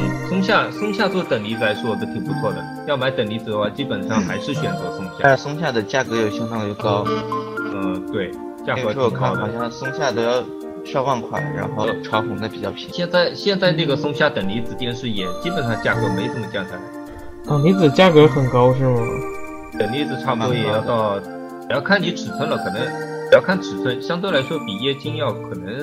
[0.00, 5.12] 嗯，松下松下做等离子来说都挺不错的，要买等离子的话，基本上还是选择松下。
[5.22, 7.04] 但是松下的价格又相当于高，
[7.74, 8.30] 嗯，对，
[8.66, 9.36] 价格那个时候挺高的。
[9.36, 10.42] 看好像松下都要
[10.84, 12.92] 上万块，然后长虹的比较便宜。
[12.92, 16.80] 现在现在那个松下等离子电视也基本上价格没怎么降下来，
[17.46, 19.00] 等离子价格很高是吗？
[19.78, 21.18] 等离子差不多也要到，
[21.68, 25.78] 也要看你尺寸了，可能也要看尺寸，相对来说比液晶要可能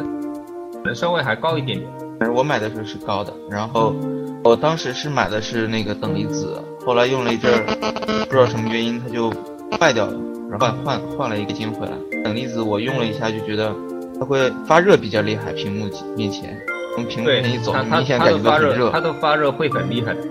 [0.74, 1.90] 可能稍微还高一点点。
[2.20, 3.94] 但是我买的时候是高的，然后
[4.44, 9.32] 我当时是买的是那个等离子，后来用了一阵儿，不知道什么原因它就
[9.80, 10.14] 坏掉了，
[10.50, 11.92] 然后换换换了一个金回来。
[12.24, 13.72] 等离子我用了一下就觉得
[14.20, 16.58] 它会发热比较厉害，屏幕面前
[16.96, 20.22] 从屏幕面前一走，明显感觉到很热它，的发热会很厉害的。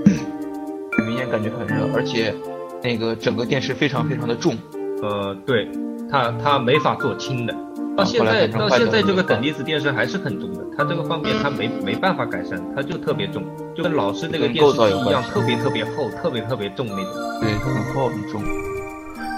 [1.07, 2.35] 明显感觉很热，而且
[2.83, 4.57] 那个整个电视非常非常的重。
[5.03, 5.69] 呃，对，
[6.11, 7.55] 它它没法做轻的。
[7.97, 13.43] 到现在到现在这个等离子电视还是很重的，它这个方面它没没办法改善，它就特别重，
[13.75, 17.41] 就跟老式那个电视机一样，特别特别厚，特别特别重那种。
[17.41, 18.43] 对，很厚很重。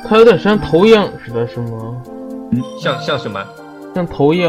[0.08, 2.02] 它有点像投影似的，是吗？
[2.52, 3.44] 嗯像像什么？
[3.94, 4.48] 像投影，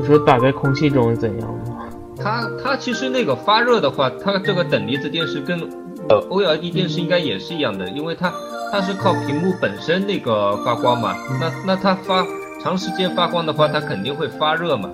[0.00, 1.88] 你说打在空气中是怎样吗？
[2.16, 5.60] 它它其实那个发热的话，它这个等离子电视跟
[6.08, 8.32] 呃 OLED 电视应该也是一样的，因为它
[8.72, 12.26] 它是靠屏幕本身那个发光嘛，那那它发
[12.62, 14.90] 长时间发光的话，它肯定会发热嘛。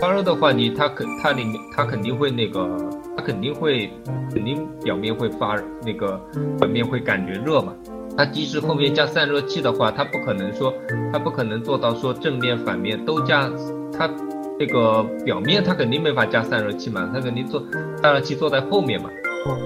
[0.00, 2.68] 发热的话，你它肯它里面它肯定会那个，
[3.16, 3.88] 它肯定会
[4.32, 6.20] 肯定表面会发那个
[6.58, 7.72] 表面会感觉热嘛。
[8.16, 10.74] 它即使后面加散热器的话，它不可能说
[11.12, 13.48] 它不可能做到说正面反面都加，
[13.96, 14.10] 它
[14.58, 17.62] 这个表面它肯定没法加散热器嘛，它肯定做
[18.02, 19.08] 散热器坐在后面嘛。
[19.44, 19.58] 哦，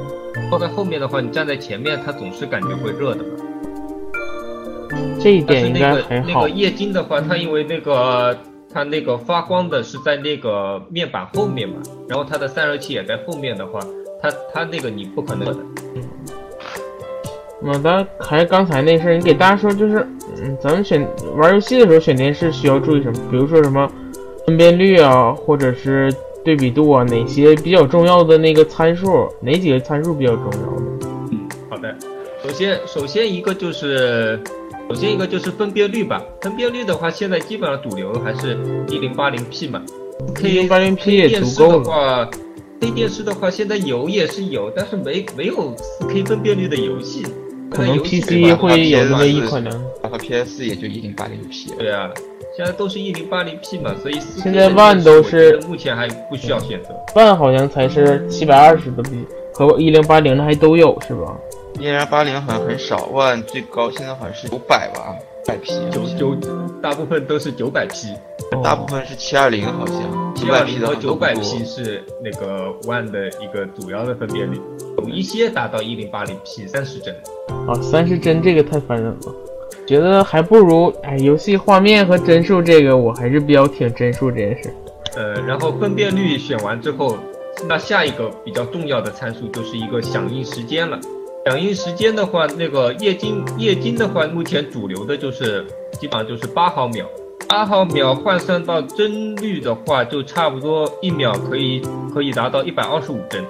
[0.51, 3.31] 坐在后面的话，你站在前面，它总是感觉会热的嘛。
[5.21, 6.49] 这一点应该个还好那个。
[6.51, 8.37] 液晶的话，它因为那个
[8.73, 11.77] 它那个发光的是在那个面板后面嘛，
[12.09, 13.81] 然后它的散热器也在后面的话，
[14.23, 15.57] 它它那个你不可能的。
[17.62, 20.07] 马达还是刚才那事儿，你给大家说，就是
[20.43, 23.19] 嗯，咱们选玩游戏的时候选电视需要注意什么？
[23.31, 23.91] 比如说什么
[24.47, 26.12] 分辨率啊，或者是
[26.47, 29.29] 对比度啊，哪些比较重要的那个参数？
[29.41, 30.99] 哪几个参数比较重要呢？
[31.33, 31.93] 嗯，好的。
[32.41, 34.39] 首先，首先一个就是，
[34.89, 36.23] 首先一个就是分辨率吧。
[36.43, 38.57] 分辨率的话，现在基本上主流还是
[38.89, 39.83] 一零八零 P 嘛。
[40.37, 41.85] K 1080p 也电视足够了。
[41.85, 42.31] 的话
[42.81, 47.27] ，K 电视的话，现在有也是有，但是没没有四 K 分辨率的游戏。
[47.69, 49.71] 可能 PC 会有那么一款呢。
[50.01, 51.73] 然后 PS 也就一零八零 P。
[51.77, 52.09] 对啊，
[52.57, 56.88] 现在都是一零八零 P 嘛，所以现在的 One 电视都是目前还不需要选择。
[57.14, 61.37] 万好像才是七百二十的 P，和一零八零的还都有是吧？
[61.79, 65.14] 一零八零好像很少，万最高现在好像是九百吧，
[65.47, 65.71] 百 P。
[65.90, 66.35] 九九
[66.81, 68.14] 大部分都是九百 P，
[68.64, 74.59] 大部分是七二零，好像七百 P 和九百 P 是那个 One 的一个主要的分辨率，
[74.97, 77.14] 有一些达到一零八零 P 三十帧。
[77.69, 79.35] 啊，三十帧这个太烦人了，
[79.87, 84.75] 觉得还不如哎，游戏画面和帧数这个我还是比较挺帧数这件事。
[85.14, 87.16] 呃，然后分辨率选完之后，
[87.68, 90.99] 那下一个比较重要的参数就是一个响应时间了。
[91.46, 97.07] 响应时间的话，那个液晶液晶的话，目前主流的就是基本上就是八毫秒，
[97.49, 101.81] 八毫秒换算到帧率的话，就差不多一秒可以
[102.12, 103.42] 可以达到一百二十五帧。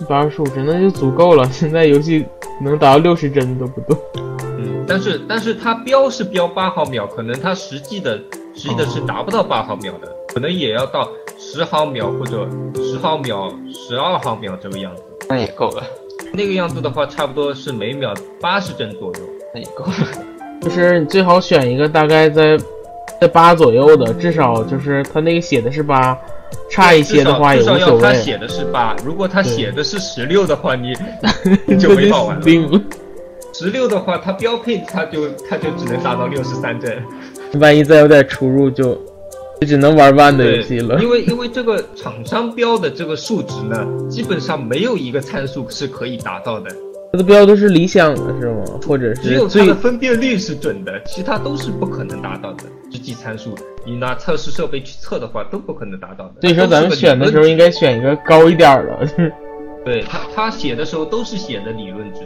[0.00, 2.24] 一百二十五帧那就足够了，现在游戏
[2.62, 3.96] 能达到六十帧都不多。
[4.84, 8.16] 嗯，但是但是它标是标八毫秒，可能它实际的
[8.54, 15.02] 实际的是达不到八毫秒的，可能也要到十毫秒或者十毫秒、十二毫秒这个样子。
[15.28, 15.82] 那也够了，
[16.32, 19.20] 那个样子的话，差不多是每秒八十帧左右。
[19.54, 19.92] 那也够了。
[20.60, 22.58] 就是你最好选一个大概在
[23.20, 26.16] 在八左右的，至少就是它那个写的是八，
[26.70, 28.02] 差一些的话也至少无所谓。
[28.02, 30.94] 要他写的是八，如果他写的是十六的话，你
[31.78, 32.42] 就没法玩了。
[33.54, 37.00] 十六的话，它标配它就它就只能达到六十三帧。
[37.60, 38.94] 万一再有点出入就，
[39.60, 41.00] 就只能玩万的游戏了。
[41.00, 46.68] 因为因为这个厂商标的这个数值呢，基本上没有一个参数是可以达到的，
[47.12, 48.64] 它的标都是理想的是吗？
[48.84, 52.64] 或者是只有它的分辨率是准的，其他都是不可能达到的。
[52.90, 53.54] 实际参数，
[53.86, 56.34] 你拿测试设备去测的话，都不可能达到的。
[56.40, 59.32] 所以说咱们选的时候应该选一个高一点的，
[59.84, 62.20] 对他，他写的时候都是写的理论值。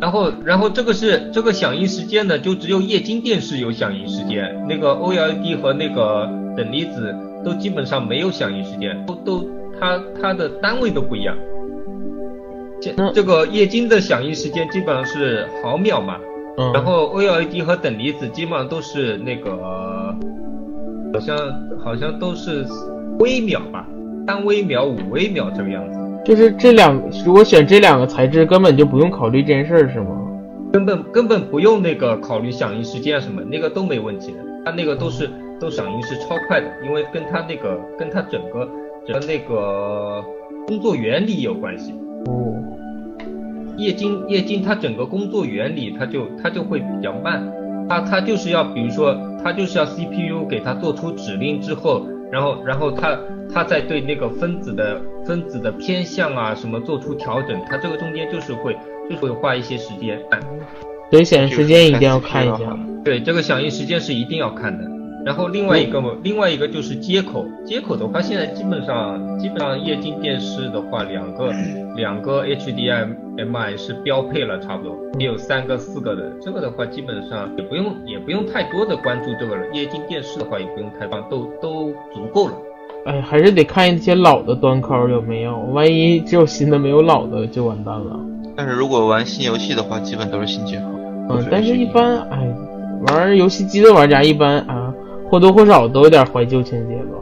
[0.00, 9.44] 然后，然后这个是这个响应时间呢，就只有液晶电视有响应时间，那个 OLED 和那个等离子都基本上没有响应时间，都都
[9.80, 11.36] 它它的单位都不一样。
[12.80, 13.10] 这嗯。
[13.12, 16.16] 这个液晶的响应时间基本上是毫秒嘛，
[16.58, 20.14] 嗯，然后 OLED 和等离子基本上都是那个，
[21.12, 21.36] 好像
[21.84, 22.64] 好像都是
[23.18, 23.84] 微秒吧，
[24.28, 30.24] 三微秒、五微秒这个样子，就是这两，如果选这两个材质，根本就不用考虑这件事儿，是吗？
[30.70, 38.68] 根本根本不用那个考虑响应时间啊什么，那个都没问题的，它那个都是都响应是超快的，因为跟它那个跟它整个
[39.06, 40.22] 整个那个
[40.66, 41.94] 工作原理有关系。
[42.26, 42.52] 哦，
[43.78, 47.50] 液晶液晶它整个工作原理它就它就会比较慢，
[47.88, 53.18] 它它就是要比如说它就是要 CPU 给它做出指令之后，然后然后它
[53.52, 58.76] 它在对那个分子的分子的偏向啊什么做出调整，它这个中间就是会
[59.08, 60.20] 就是会花一些时间。
[61.10, 62.78] 所以显示时间一定要看一下。
[63.04, 64.84] 对，这个响应时间是一定要看的。
[65.24, 71.52] 然后另外一个嘛，另外一个就是接口，接口的话，现在基本上基本上液晶电视的话，两个
[71.96, 76.32] 两个 HDMI 是标配了，差不多也有三个四个的。
[76.40, 79.62] 这个的话，基本上也不用也不用太多的关注这个了。
[79.72, 82.54] 液晶电视的话，也不用太帮，都都足够了。
[83.04, 88.18] 哎，还是得看一些老的端口有没有，万一只有新的没有老的就完蛋了。
[88.56, 90.84] 但是如果玩新游戏的话，基本都是新接口。
[91.30, 92.54] 嗯，但是一般哎，
[93.06, 94.77] 玩游戏机的玩家一般啊，
[95.30, 97.18] 或多或少都有点怀旧情节吧。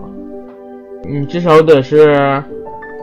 [1.08, 2.42] 你至少得是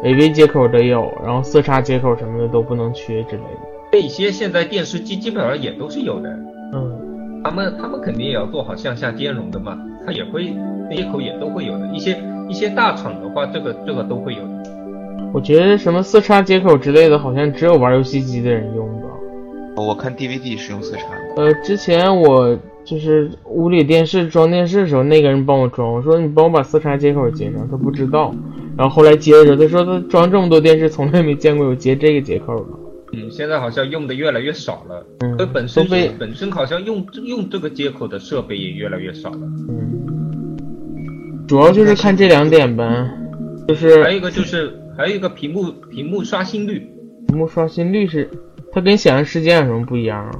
[0.04, 3.60] AV 接口得有，然后色差接口什么的都不能缺之类的。
[3.92, 6.30] 这一些现在电视机基本上也都是有的，
[6.74, 10.46] 嗯，他们他们肯定也要做好向下兼容的嘛，它也会
[10.92, 11.88] 接口也都会有的。
[11.94, 12.18] 一些
[12.50, 14.63] 一些大厂的话，这个这个都会有的。
[15.32, 19.08] 我觉得什么色差接口之类的，好像只有玩游戏机的人用吧。
[19.78, 21.06] 我看 DVD 是用色差，
[21.38, 28.34] 呃，之前我就是屋里电视装电视的时候，那个人帮我装，我说你帮我把四叉接口接上，他不知道。
[28.78, 32.65] 然后后来接的时候，他说他装这么多电视，从来没见过有接这个接口的。
[33.13, 39.39] 嗯，现在好像用的越来越少了，嗯本身都被本身好像用用这个接口的设备也越来越少了。
[39.69, 40.58] 嗯，
[41.48, 43.10] 主要就是看这两点呗，
[43.67, 46.89] 就是还有一个就是还有一个屏幕屏幕刷新率，
[47.28, 48.28] 屏幕刷新率是，
[48.72, 50.32] 它跟显示时间有什么不一样啊？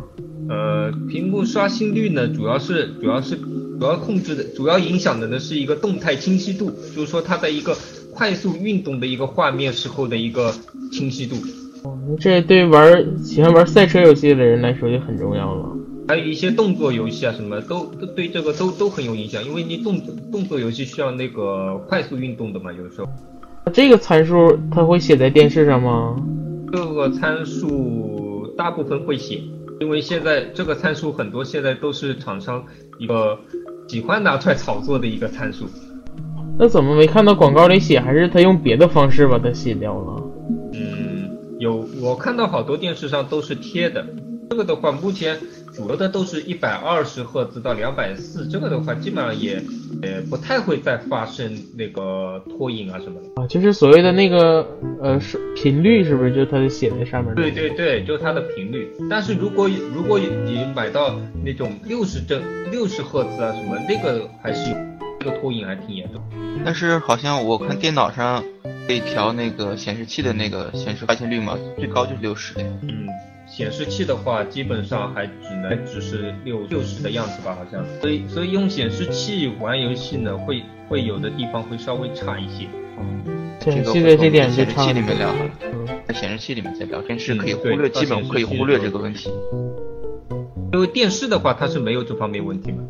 [0.50, 7.76] 呃，屏幕刷新率呢，主要是主要是主要控制的，主要影响的呢是一个动态清晰度，就是说它在一个
[8.14, 10.54] 快速运动的一个画面时候的一个
[10.92, 11.36] 清晰度，
[12.20, 15.70] 这对玩喜欢玩赛车游戏的人来说就很重要了。
[16.08, 23.08] 还有一些动作游戏啊什么都都对这个都都很有影响，因为你动作动作游戏需要那个快速运动的嘛，有时候
[23.72, 26.22] 这个参数它会写在电视上吗？
[26.72, 29.42] 这个参数大部分会写，
[29.80, 32.64] 因为现在这个参数很多现在都是厂商
[33.00, 33.38] 一个
[33.88, 35.66] 喜欢拿出来炒作的一个参数。
[36.58, 38.00] 那怎么没看到广告里写？
[38.00, 40.24] 还是他用别的方式把它写掉了？
[40.74, 44.06] 嗯，有我看到好多电视上都是贴的。
[44.50, 45.40] 这个的话，目前
[45.76, 49.62] 主流的都是一百二十赫兹到两百四，这个的话基本上也
[50.02, 53.42] 也不太会再发生那个拖影啊什么的。
[53.42, 54.68] 啊，就是所谓的那个
[55.02, 57.34] 呃是频率，是不是就它写在上面？
[57.36, 58.88] 对对对，就它的频率。
[59.10, 64.78] 但是如果如果你买到那种六十帧、六十赫兹啊什么，那个还是有
[65.20, 66.22] 这个拖影还挺严重。
[66.64, 68.44] 但是好像我看电脑上
[68.86, 72.68] 可以调那个显示器的那个显示刷新率嘛，最高就是六十的呀。
[72.84, 73.08] 嗯，
[73.56, 77.86] 显示器的话，基本上还只能只是六六十的样子吧，好像。
[78.02, 82.66] 所以所以用显示器玩游戏呢，会会有的地方会稍微差一些。
[83.60, 89.30] 显示这个器的这点就显示器里面聊好了，嗯，在显示器里面再聊，电视可以忽略，到基本可以忽略这个问题。
[90.74, 92.84] 因为电视的话，它是没有这方面问题嘛。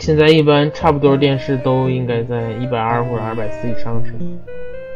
[0.00, 4.18] 现在一般差不多电视都应该在一百二或者二百四以上是吧？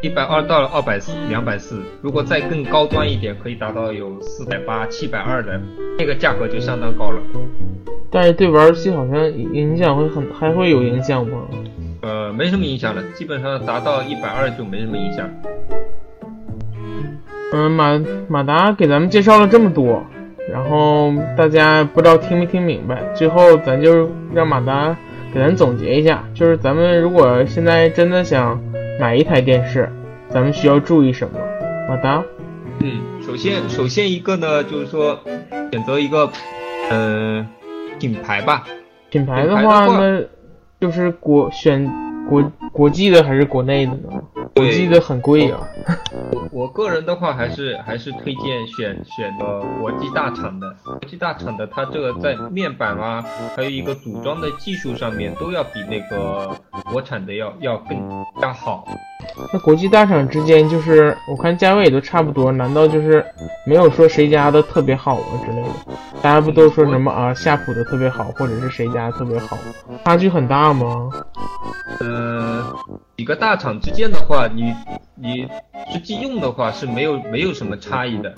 [0.01, 5.59] 一百二到了二百四、两百四，如果再更高端一点，可以达到有四百八、七百二的，
[5.97, 7.19] 那个价格就相当高了。
[8.11, 11.41] 但是对玩游戏好像影响会很，还会有影响吗？
[12.01, 15.27] 呃，没什么影响了，基本上达到一百二就没什么影响。
[17.53, 20.05] 嗯，马马达给咱们介绍了这么多，
[20.51, 23.01] 然后大家不知道听没听明白？
[23.15, 24.95] 最后咱就让马达
[25.33, 28.61] 给咱总结一下，就是咱们如果现在真的想
[28.99, 29.91] 买一台电视，
[30.29, 31.39] 咱们需要注意什么？
[31.87, 32.23] 马达，
[32.79, 35.19] 嗯，首先首先一个呢，就是说
[35.71, 36.29] 选择一个
[36.89, 37.47] 呃
[37.99, 38.63] 品牌吧，
[39.09, 40.21] 品牌的话话呢，
[40.79, 41.87] 就是国选
[42.27, 44.21] 国国际的还是国内的呢？
[44.55, 45.59] 国际的很贵啊。
[46.31, 53.23] 我 我个人的话还是还是推荐选选的国际大厂的，国际大厂的它这个在面板啊，
[53.55, 56.55] 还有一个组装的技术上面都要比那个
[56.91, 57.97] 国产的要要更
[58.41, 58.85] 加好。
[59.51, 63.23] 那国际大厂之间，就是我看价位也都差不多，难道就是
[63.65, 65.69] 没有说谁家的特别好啊之类的？
[66.21, 69.57] 大家不都说什么啊夏普的特别好，或者是谁家特别好，
[70.05, 71.09] 差距很大吗？
[71.99, 72.63] 呃，
[73.17, 74.73] 几个大厂之间的话，你
[75.19, 75.47] 你
[75.91, 78.33] 实际用的话是没有没有什么差异的，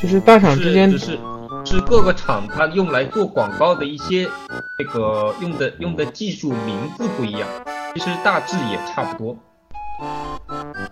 [0.00, 1.18] 就是大厂之间是只是
[1.64, 4.26] 是各个厂它用来做广告的一些
[4.78, 7.46] 那个用的用的技术名字不一样，
[7.94, 9.36] 其实大致也差不多。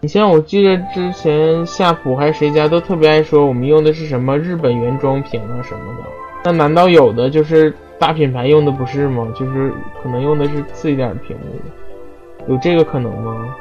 [0.03, 6.05] 你像我记得之前夏普还是谁家都特别爱说我们用的是什么日本原装屏啊什么的，
[6.45, 9.27] 那难道有的就是大品牌用的不是吗？
[9.35, 9.73] 就是
[10.03, 13.57] 可能用的是次一点的屏幕，有这个可能吗？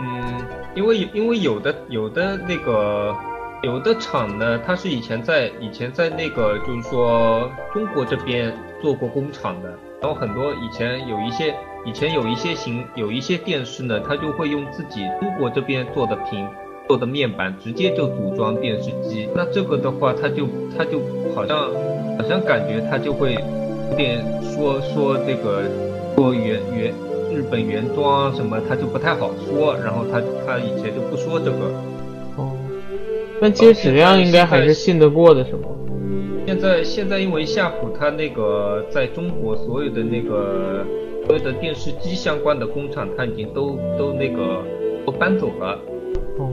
[0.00, 3.14] 嗯，因为因为有的有的那个
[3.62, 9.68] 有的厂呢，它是以前在以前在那个就是说中国这边做过工厂的，
[10.00, 16.48] 然后很多以前有一些以前有一些型有一些电视呢，它就会用自己中国这边做的屏
[16.88, 21.00] 做的面板直接就组装电视机，那这个的话，它就它就
[21.34, 21.58] 好像
[22.16, 25.62] 好像感觉它就会有点说说这个
[26.16, 26.94] 说原原
[27.32, 31.58] 日本原装啊什么，他就不太好说，然后他他以前就不说这个。
[32.36, 32.52] 哦，
[33.40, 35.68] 那其实质量应该还是信得过的，是吗？
[36.46, 40.84] 现在现在因为夏普它那个在中国所有的那个
[41.26, 44.62] 所有的电视机相关的工厂，它已经都都那个
[45.06, 45.78] 都搬走了，
[46.38, 46.50] 哦，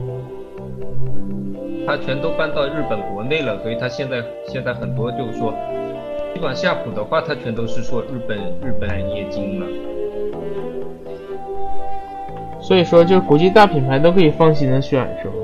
[1.84, 5.52] 它全都搬到日本国内了，所以它现在现在很多就是说，
[6.32, 9.66] 基本上夏普的话，它全都是说日本日本液晶了。
[12.68, 15.34] 所以说就是国际大品牌都可以放心的选，是吗？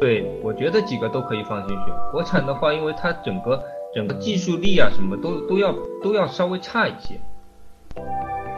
[0.00, 1.94] 对，我觉得几个都可以放心选。
[2.10, 3.62] 国产的话，因为它整个
[3.94, 7.14] 整个技术力啊什么都都要都要稍微差一些。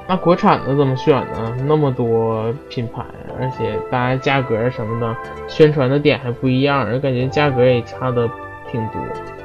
[0.08, 1.54] 那国产的怎么选呢？
[1.66, 3.04] 那么多品牌，
[3.38, 5.14] 而且大家价格什么的，
[5.46, 8.26] 宣传的点还不一样，感觉价格也差的
[8.72, 8.94] 挺多。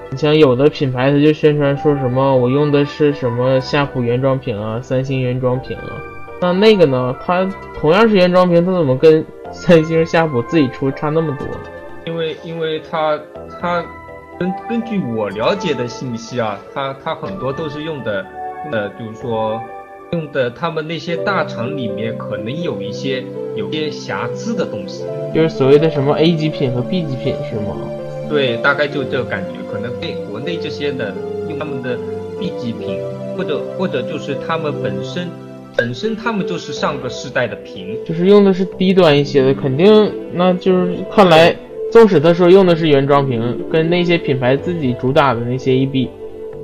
[0.10, 6.00] 你像有的品牌，它就宣传说什么我用的是什么夏普原装屏啊，三星原装屏啊。
[6.44, 7.16] 那那个呢？
[7.26, 7.48] 它
[7.80, 11.48] 同样是原装屏，它怎么跟三星、夏普自己出差那么多？
[12.06, 13.18] 因为，因为它
[13.62, 13.82] 它
[14.38, 18.26] 根根据我了解的信息啊，它它很多都是用的，
[18.74, 19.62] 呃，就是说
[20.12, 23.24] 用的他们那些大厂里面可能有一些
[23.56, 27.78] 有些瑕疵的东西，就是所谓的什么 A 级品和 B 级品是吗？
[28.30, 31.14] 对，大概就这个感觉，可能被国内这些的
[31.48, 31.98] 用他们的
[32.38, 33.00] B 级品，
[33.38, 35.30] 或者或者就是他们本身。
[35.76, 41.56] 本身他们就是上个世代的屏，就是用的是低端一些的，肯定那就是看来，
[41.92, 46.10] 纵使他说用的是原装屏，跟那些品牌自己主打的那些一比，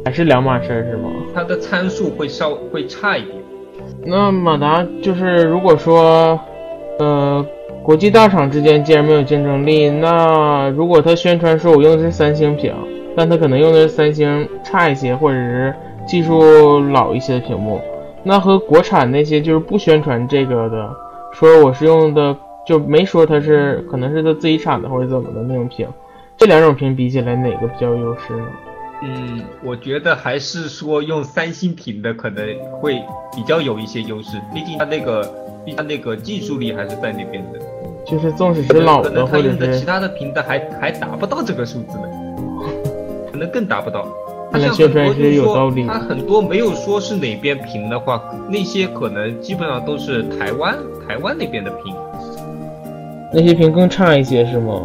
[0.05, 1.09] 还是两码事儿，是吗？
[1.33, 3.35] 它的参数会稍会差一点。
[4.05, 6.39] 那马达就是如果说，
[6.99, 7.45] 呃，
[7.83, 12.73] 国际大厂之间既然没有竞争力，那如果他宣传说我用的是三星屏，
[13.15, 15.73] 但他可能用的是三星差一些或者是
[16.07, 17.81] 技术老一些的屏幕。
[18.29, 20.95] 那和国产那些就是不宣传这个的，
[21.33, 25.87] 说我是用的，就没说它是可能是它自己产的或者怎么的那种屏，
[26.37, 28.45] 这两种屏比起来哪个比较有优势呢？
[29.01, 32.45] 嗯，我觉得还是说用三星屏的可能
[32.79, 33.01] 会
[33.35, 35.23] 比较有一些优势，毕竟它那个，
[35.65, 37.59] 毕竟它那个技术力还是在那边的。
[38.05, 42.07] 就是纵使是老的，或者是其他的屏的还还达不到这个数字呢，
[43.31, 44.07] 可能更达不到。
[44.51, 45.85] 看来宣传是有道理。
[45.85, 50.75] 他很多没有说是哪边屏的话，那些可能基本上都是台湾
[51.07, 51.95] 台湾那边的屏。
[53.31, 54.81] 那些屏更差一些是吗？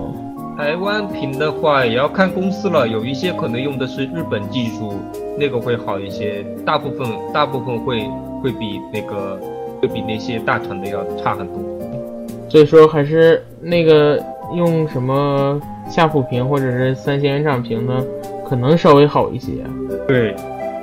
[0.56, 4.92] 台湾屏的话也要看公司了，有一些可能用的是日本技术，
[5.38, 6.44] 那个会好一些。
[6.64, 8.06] 大部分大部分会
[8.42, 9.40] 会比那个
[9.80, 11.56] 会比那些大厂的要差很多。
[12.48, 14.22] 所以说还是那个
[14.54, 18.04] 用什么夏普屏或者是三星原厂屏呢？
[18.48, 19.52] 可能稍微好一些，
[20.06, 20.34] 对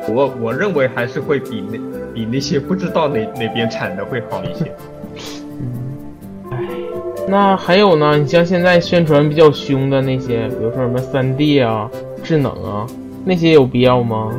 [0.10, 1.78] 我我认为还是会比那
[2.14, 4.72] 比那些不知道哪哪边产的会好一些。
[6.52, 6.58] 唉，
[7.28, 8.18] 那还有呢？
[8.18, 11.90] 你像现在宣传比较凶的那些，比如说什么三 D 啊、
[12.24, 12.88] 智能啊，
[13.24, 14.34] 那些有必要吗？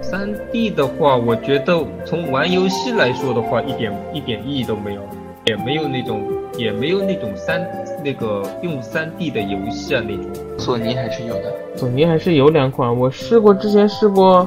[0.00, 5.00] 三 D 的话，我觉得从玩游戏来说的话，一点一点意义都没有，
[5.44, 6.22] 也没有那种
[6.56, 7.60] 也没有那种三
[8.04, 10.26] 那个用 3D 的游戏啊那种。
[10.58, 11.52] 索尼还是有的。
[11.76, 14.46] 索尼还是有两款，我试过，之前试过，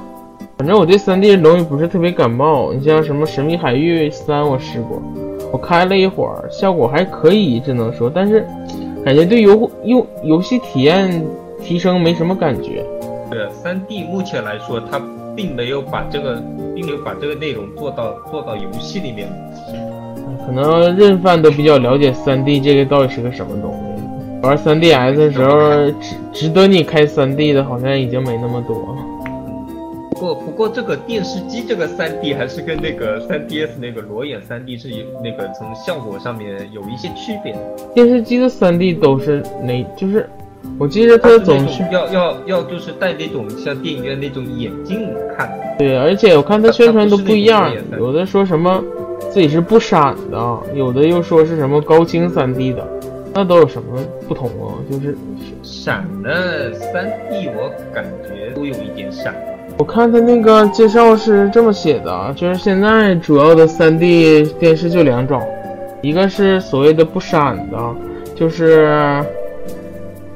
[0.57, 2.71] 反正我对 3D 的东西不是特别感冒。
[2.71, 5.01] 你像什么《神秘海域三》，我试过，
[5.51, 8.45] 我开了一会儿，效果还可以，只能说，但是
[9.03, 11.25] 感觉对游用游戏体验
[11.61, 12.85] 提升没什么感觉。
[13.29, 15.01] 对，，3D 目前来说，它
[15.35, 16.41] 并没有把这个，
[16.73, 19.27] 并没有把这个内容做到做到游戏里面。
[20.47, 24.47] 可能任范都比较了解三 D 这个到底是个什么东西。
[24.47, 28.95] 玩 3DS 的时候，值值得你开 3D 的，好像已经没那么多了。
[30.11, 37.53] 不过，不过这个电视机这个 3D 还是跟那个 3DS 那个裸眼 3D 是有那个从效果上面有一些区别。
[37.93, 40.29] 电视机的 3D 都是那，就是
[40.79, 45.51] 我记得它总是要要要就是戴那种像电影院那种眼镜看。
[45.77, 47.69] 对，而且我看它宣传都不一样，
[47.99, 48.81] 有的说什么
[49.31, 52.87] 自己是不闪的，有的又说是什么高清 3D 的。
[53.33, 54.73] 那都有什么不同啊？
[54.89, 55.15] 就是
[55.61, 59.35] 闪的三 D，我感觉都有一点闪。
[59.77, 65.39] 我看他那个介绍是这么写的，就是现在主要的三 D 电视就两种，
[66.01, 67.95] 一个是所谓的不闪的，
[68.33, 69.23] 就是，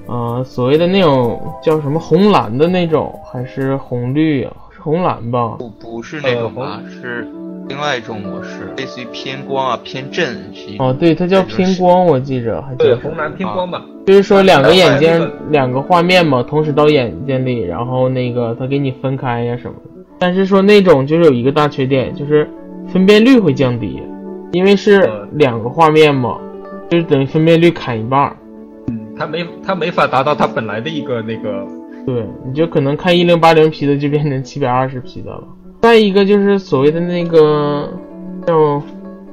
[0.06, 4.54] 呃，所谓的那种叫什么红蓝的那种，还是红绿啊？
[4.76, 5.56] 是红蓝吧？
[5.58, 6.80] 不，不是那种吧？
[6.88, 7.28] 是。
[7.68, 10.38] 另外一种模式，类似于偏光啊、偏振。
[10.80, 12.62] 哦，对，它叫偏光，我记着。
[12.62, 13.82] 还对，红蓝偏光吧。
[14.06, 19.90] 就是说两个眼睛、两个画面嘛，同时到眼睛里，然后那个它给你分开呀什么的。
[20.20, 22.50] 但是说那种就是有一个大缺点，就是
[22.88, 24.02] 分辨率会降低，
[24.52, 26.38] 因为是两个画面嘛，
[26.90, 28.36] 就是等于分辨率砍一半。
[28.88, 31.66] 嗯，它没它没法达到它本来的一个那个。
[32.06, 35.44] 对，你就可能看一零八零 P 的就变成七百二十 P 的了。
[35.82, 37.92] 再一个就是所谓的那个
[38.46, 38.84] 叫，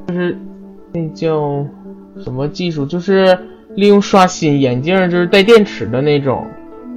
[0.07, 0.37] 就是
[0.95, 1.67] 那叫
[2.25, 3.39] 什么技术，就是
[3.77, 6.47] 利用刷新眼镜，就是带电池的那种。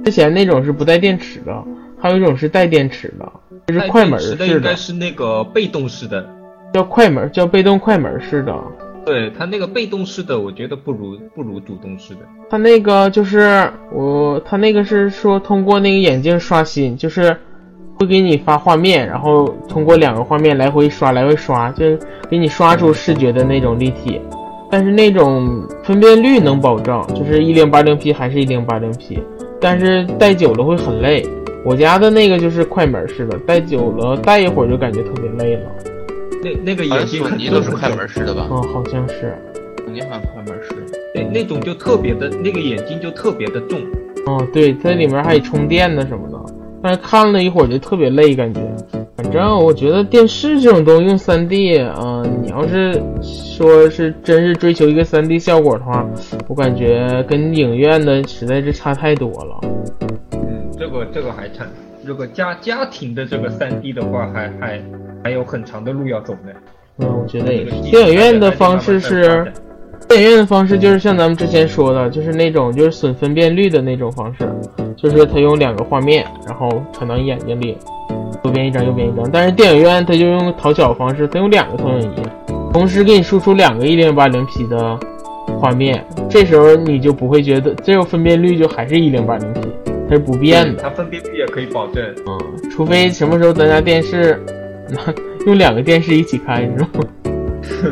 [0.04, 1.64] 之前那种是不带电池的，
[1.98, 3.30] 还有一种是带电池的，
[3.66, 4.46] 就是快门式的。
[4.46, 6.26] 应该是那个被动式的，
[6.72, 8.58] 叫快门，叫被动快门式的。
[9.04, 12.20] 对它那个被动式的，我觉得不如不如主动式的。
[12.48, 17.36] 它那个就是我，它那个是说通过那个眼镜刷新，就是。
[18.02, 21.86] 会给你发画面，然后通过两个画面来回刷，来回刷，就
[22.28, 24.20] 给你刷出视觉的那种立体。
[24.68, 29.22] 但是那种分辨率能保证，就是一零八零 P 还是一零八零 P，
[29.60, 31.24] 但是戴久了会很累。
[31.64, 35.62] 我家的那个就是快门式的，戴久了戴一会儿就感觉特别累了。
[36.42, 38.48] 那那个眼睛索尼都是快门式的吧？
[38.50, 39.38] 嗯，好像是。
[39.76, 40.74] 索尼好像快门式。
[41.14, 43.78] 那那种就特别的，那个眼睛就特别的重。
[44.26, 46.38] 哦，对，它里面还有充电的什么的，
[46.82, 48.60] 但是看了一会儿就特别累，感觉。
[49.16, 56.04] 反正我觉得电视这种东西用 3D 啊、你要是说是真是追求一个 3D 效果的话，
[56.48, 59.60] 我感觉跟影院的实在是差太多了。
[60.32, 61.64] 嗯，这个这个还差。
[62.04, 64.82] 如果家家庭的这个三 D 的话，还还
[65.22, 66.50] 还有很长的路要走呢。
[66.98, 67.90] 嗯，我觉得也是。
[67.90, 69.52] 电影院的方式是
[70.08, 74.46] 电影院的方式就是像咱们之前说的，就是那种就是损分辨率的那种方式，
[74.96, 77.78] 就是它用两个画面，然后传到眼睛里，
[78.42, 79.28] 左边一张，右边一张。
[79.32, 82.22] 但是电影院它就用讨巧方式，它用两个投影仪，
[82.72, 84.98] 同时给你输出两个一零八零 P 的
[85.58, 89.60] 画面，这时候你就不会觉得这个分辨率就还是一零八零 P，
[90.10, 90.82] 它是不变的。
[90.82, 92.04] 它分辨率也可以保证。
[92.26, 94.38] 嗯，除非什么时候咱家电视
[94.90, 95.00] 拿
[95.46, 97.06] 用两个电视一起开，你知道吗？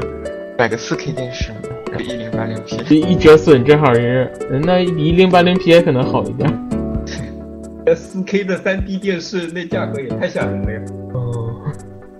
[0.58, 1.52] 买个四 K 电视，
[1.98, 2.76] 一零八零 P。
[2.86, 4.30] 这一折损正好是，
[4.64, 6.68] 那比一零八零 P 可能好一点。
[7.86, 10.80] 那四 K 的三 D 电视那价格也太吓人了呀！
[11.14, 11.56] 哦，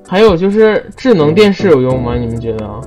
[0.08, 2.16] 还有就是智能电视有用吗？
[2.16, 2.80] 你们觉得？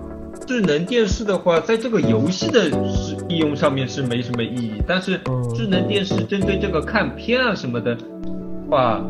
[0.46, 2.64] 智能电视的话，在这个游戏的
[2.94, 7.98] 使利用上面是没什么意义，但是嗯智能电视针对这个看片啊什么的
[8.70, 9.02] 话，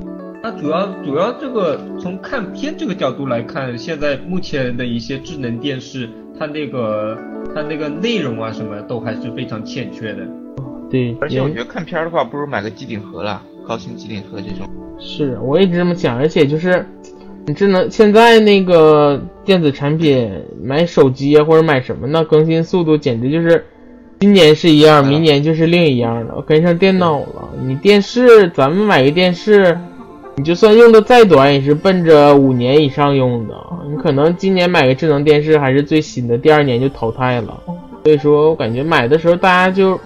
[0.43, 6.07] 它主要主要这个从看片这个角度来看，现在目前的一些智能电视，
[6.43, 7.17] 它那个
[7.55, 10.27] 它那个内容啊什么都还是非常欠缺的。
[10.89, 14.69] 对，也而且我觉得看片儿的话，不如买个机顶盒了，高清机顶盒这种。
[14.99, 16.85] 是，我一直这么想，而且就是，
[17.47, 20.29] 你智能现在那个电子产品，
[20.61, 23.65] 买手机啊或者买什么呢，更新速度简直就是，
[24.19, 27.49] 今年是一样，嗯明年就是另一样了，跟上电脑了。
[27.65, 29.77] 你电视，咱们买个电视，
[30.35, 33.55] 你就算用的再短，也是奔着五年以上用的。
[33.89, 37.61] 你可能今年买个智能电视还是最新的，第二年就淘汰了。
[38.03, 39.99] 所以说我感觉买的时候大家就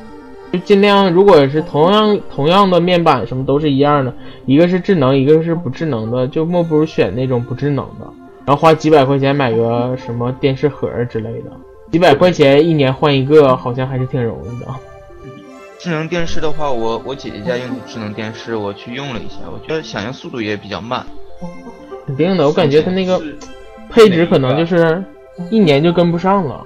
[0.52, 4.14] 就尽量，如果是同样同样的面板，什么都是一样的，
[4.46, 8.06] 一个是智能，一个是不智能的，就莫不如选那种不智能的，
[8.46, 11.52] 然后花几百块钱买个什么电视盒之类的，
[11.92, 14.68] 几百块钱一年换一个，好像还是挺容易的。
[15.80, 21.06] 智能电视的话，我我姐姐家用的智能电视，我去用了一下，我觉得响应速度也比较慢。
[22.06, 23.22] 肯定的，我感觉它那个
[23.90, 25.04] 配置可能就是
[25.52, 26.66] 一年就跟不上了。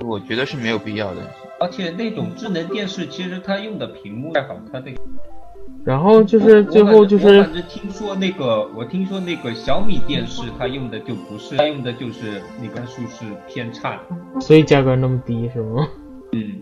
[0.00, 1.22] 我觉得是没有必要的。
[1.60, 5.00] 而且那种智能电视，其实它用的屏幕太好，它那个
[5.84, 14.40] 然后就是最后就是我反正听说那个，我听说那个小米电视，它用的就不是，它用的就是那个数是偏差的。
[14.40, 15.88] 所以价格那么低是吗？
[16.32, 16.52] 嗯，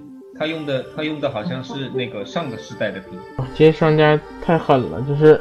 [0.40, 3.18] 它用的他用的好像是那个上个时代的屏。
[3.36, 5.38] 啊这些商家太狠了，就是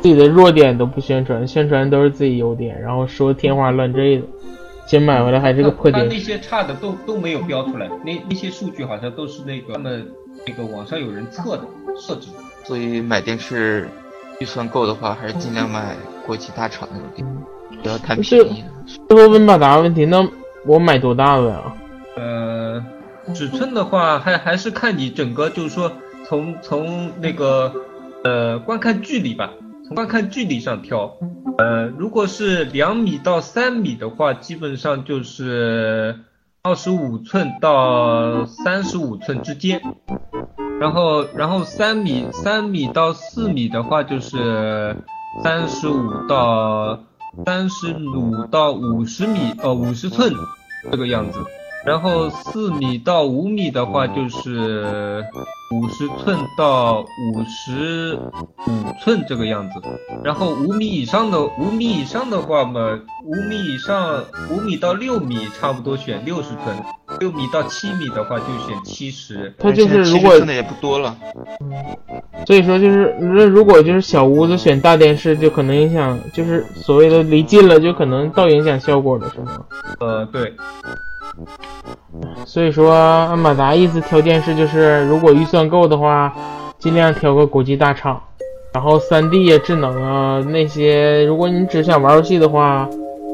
[0.00, 4.22] 自己的弱点都不宣传，宣传都是自己优点，然后说天花乱坠的，
[4.86, 6.24] 先买回来还是个破它那电视。
[6.26, 10.06] 些差的都都没有标出来，那那些数据好像都是那个他们
[10.46, 11.64] 那个网上有人测的
[11.98, 12.38] 设置的。
[12.64, 13.88] 所以买电视
[14.38, 18.68] 预算够的话，还是尽量买国际大厂那种电视，不要贪便宜的。
[19.08, 20.24] 最后问马达问题，那
[20.64, 21.60] 我买多大的呀？
[22.16, 22.55] 呃，
[23.34, 25.92] 尺寸的话，还还是看你整个，就是说
[26.26, 27.72] 从从那个
[28.24, 29.50] 呃观看距离吧，
[29.86, 31.16] 从观看距离上挑。
[31.58, 36.20] 呃，如果是两米到三米的话，基本上就是
[36.62, 39.80] 二十五寸到三十五寸之间。
[40.78, 44.94] 然后，然后三米三米到四米的话，就是
[45.42, 47.02] 三十五到
[47.46, 50.30] 三十五到五十米，呃，五十寸
[50.90, 51.40] 这个样子。
[51.86, 55.24] 然后四米到五米的话，就是
[55.72, 58.18] 五十寸到五十
[58.66, 59.80] 五寸这个样子。
[60.24, 66.76] 然后五米以上的五米以上的话嘛，五米以上五米到六米差不多选六十寸，
[67.20, 69.54] 六米到七米的话就选七十。
[69.58, 71.16] 它就是如果寸的也不多了，
[72.46, 79.64] 所以说就是那如果就是小屋子选大电视，就可能影响，就是所谓的离近了，就可能到影响效果了，是吗？
[80.00, 80.52] 呃，对，
[82.44, 86.34] 所以说安马达意思挑电视就是，如果预算够的话，
[86.78, 88.20] 尽量挑个国际大厂，
[88.72, 92.88] 然后 3D 啊、智能啊那些，如果你只想玩游戏的话，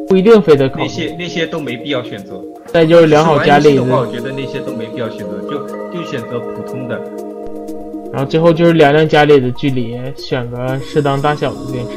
[0.09, 0.83] 不一定非得考虑。
[0.83, 2.41] 那些那些都没必要选择。
[2.67, 5.59] 再就是良好家里的话，我的，觉得那些都没必要选择，就
[5.93, 7.01] 就选择普通的。
[8.13, 11.93] 然后最后就是量量家里的距离，选个适当大小的电池。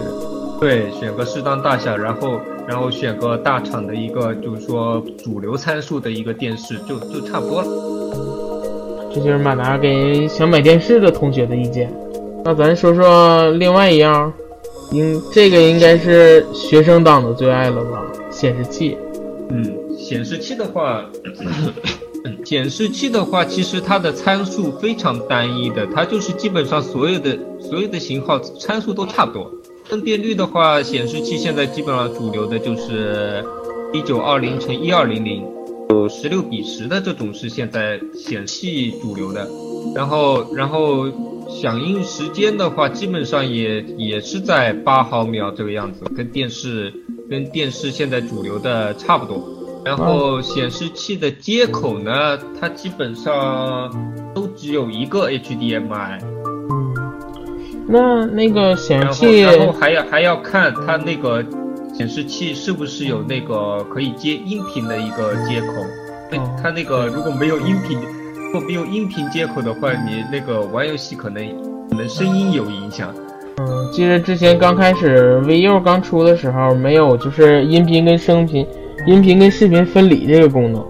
[0.59, 7.67] 对，选个适当大小，然后然后选个大厂的一个，就是说主流参数的一个电视，就就差不多了。
[9.13, 11.93] 这就是马达给想买电视的同学的意见。
[12.43, 14.31] 那咱说说另外一样，
[14.91, 18.03] 应这个应该是学生党的最爱了吧？
[18.29, 18.97] 显示器。
[19.49, 19.63] 嗯，
[19.97, 21.05] 显示器的话，
[22.43, 29.49] 显示器的话，其实它的参数非常单一的，它就是基本上所有的所有的型号参数都差不多。
[29.85, 33.45] 分辨率的话，显示器现在基本上主流的就是
[33.93, 35.45] 一九二零乘一二零零，
[35.89, 39.47] 有十六比十的这种是现在显示器主流的。
[39.93, 41.05] 然后，然后
[41.47, 46.91] 响应时间的话，基本上也也是在八毫秒这个样子，跟电视
[47.29, 49.47] 跟电视现在主流的差不多。
[49.85, 53.91] 然后显示器的接口呢，它基本上
[54.33, 56.34] 都只有一个 HDMI。
[57.87, 61.43] 嗯，那那个显示，器，然后还要还要看它那个
[61.93, 65.67] 显示器是不是有那个可以接音频的一个接口。
[65.67, 67.97] 哦它那个如果没有音频，
[68.51, 71.47] 如果没有音频接口的话，你那个玩游戏可能
[71.89, 73.13] 可能声音有影响。
[73.57, 78.67] 嗯，记得之前刚开始 VU 刚出的时候，没有就是音频跟声频、
[79.07, 80.83] 音频跟视频分离这个功能。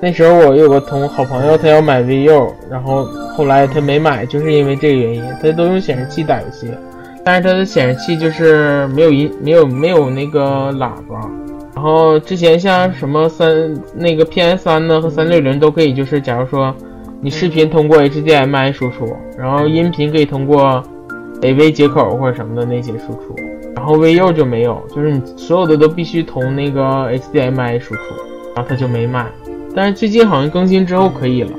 [0.00, 6.70] 那时候我有个同好朋友，他要买 VU，然后后来他没买，就是因为这个原因，他都用显示器打游戏，
[7.24, 11.30] 但是他的显示器就是没有音，没有没有那个喇叭。
[11.74, 16.74] 然后之前像什么三那个 PS 三呢和三六零都可以，就是假如说
[17.20, 19.06] 你视频通过 HDMI 输出，
[19.38, 20.82] 然后音频可以通过
[21.40, 23.34] AV 接口或者什么的那些输出，
[23.74, 26.82] 然后 VU 就没有，就是你所有的都必须同那个
[27.12, 28.00] HDMI 输出，
[28.54, 29.26] 然后他就没买。
[29.76, 31.50] 但是最近好像更新之后可以了，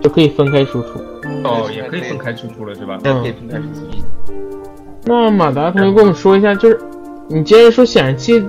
[0.00, 1.00] 就可以分开输出。
[1.42, 2.96] 哦，也可以分开输出了是吧？
[3.02, 4.32] 现在可以分开输出。
[5.04, 6.80] 那马达同学跟我们说一下，就是
[7.28, 8.40] 你既然说显示器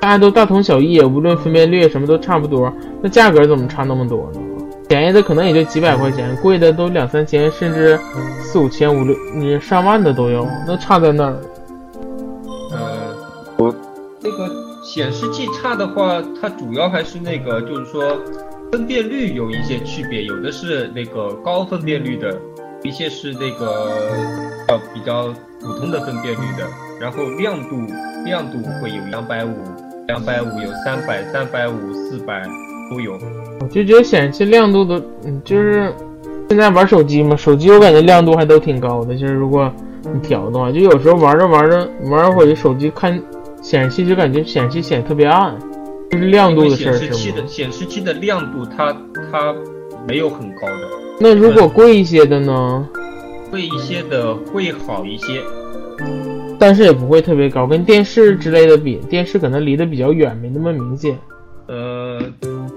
[0.00, 4.40] 大家都大同小异，无论分辨率什么都差不多，那价格怎么差那么多呢？
[4.88, 7.98] 便宜的可能也就几百块钱，贵的都两三千，甚至
[8.40, 11.36] 四五千、五六你上万的都有，那差在哪儿？
[12.72, 13.14] 呃，
[13.58, 13.74] 我
[14.22, 14.48] 那个
[14.82, 18.02] 显示器差的话，它主要还是那个，就是说
[18.70, 22.38] 分辨率有一些区别，有的是那个高分辨率的，
[22.84, 23.90] 一些是那个
[24.68, 26.64] 呃比较普通的分辨率的，
[27.00, 27.76] 然后亮度
[28.24, 29.54] 亮度会有两百五、
[30.06, 32.42] 两百五有三百、三百五、四百
[32.90, 33.18] 都有。
[33.60, 35.92] 我就觉得显示器亮度都，嗯，就是
[36.48, 39.70] 现在玩手机嘛，手机我感觉亮度还都挺高的，就是如果
[40.02, 43.20] 你调的话，就有时候玩着玩着玩会儿手机看
[43.60, 45.58] 显示器就感觉显示器显特别暗，
[46.18, 47.46] 亮度的事儿显示器的？
[47.46, 48.96] 显示器的亮度它
[49.30, 49.54] 它
[50.06, 50.88] 没有很高的，
[51.18, 52.88] 那如果贵一些的呢？
[53.50, 55.42] 贵一些的会好一些。
[56.58, 61.18] 但是也不会特别高，跟电视之类的比，电视可能离得比较远，没那么明显。
[61.66, 62.20] 呃，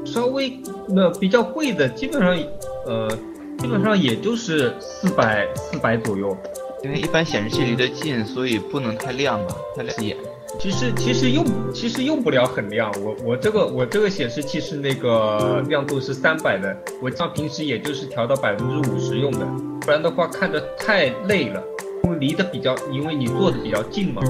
[0.06, 0.54] 稍微
[0.88, 2.38] 那比较贵的，基本上
[2.86, 3.10] 呃
[3.58, 6.36] 基本上也就是四百四百左右。
[6.84, 10.18] 因为一般显示器离得近，所以不能太亮吧，太亮眼。
[10.60, 19.46] 其实其实用其实用不了很亮，我我这个我这个显示器是那个亮度是三百的，我像平时也就是调到百分之五十用的，
[19.82, 21.62] 不然的话看着太累了，
[22.04, 24.22] 因为离得比较，因为你坐的比较近嘛，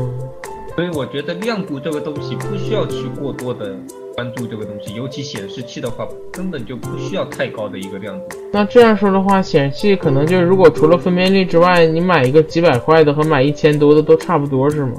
[0.75, 3.75] 所以我觉得亮度这个东西不需要去过多的
[4.15, 8.37] 关注这个东西，尤其显示器的话，根本就不需要太高的一个亮度。
[8.51, 14.93] 那这样说的话，显示器可能就是如果除了分辨率之外，你买一个几百块的和买一千多的都差不多是吗？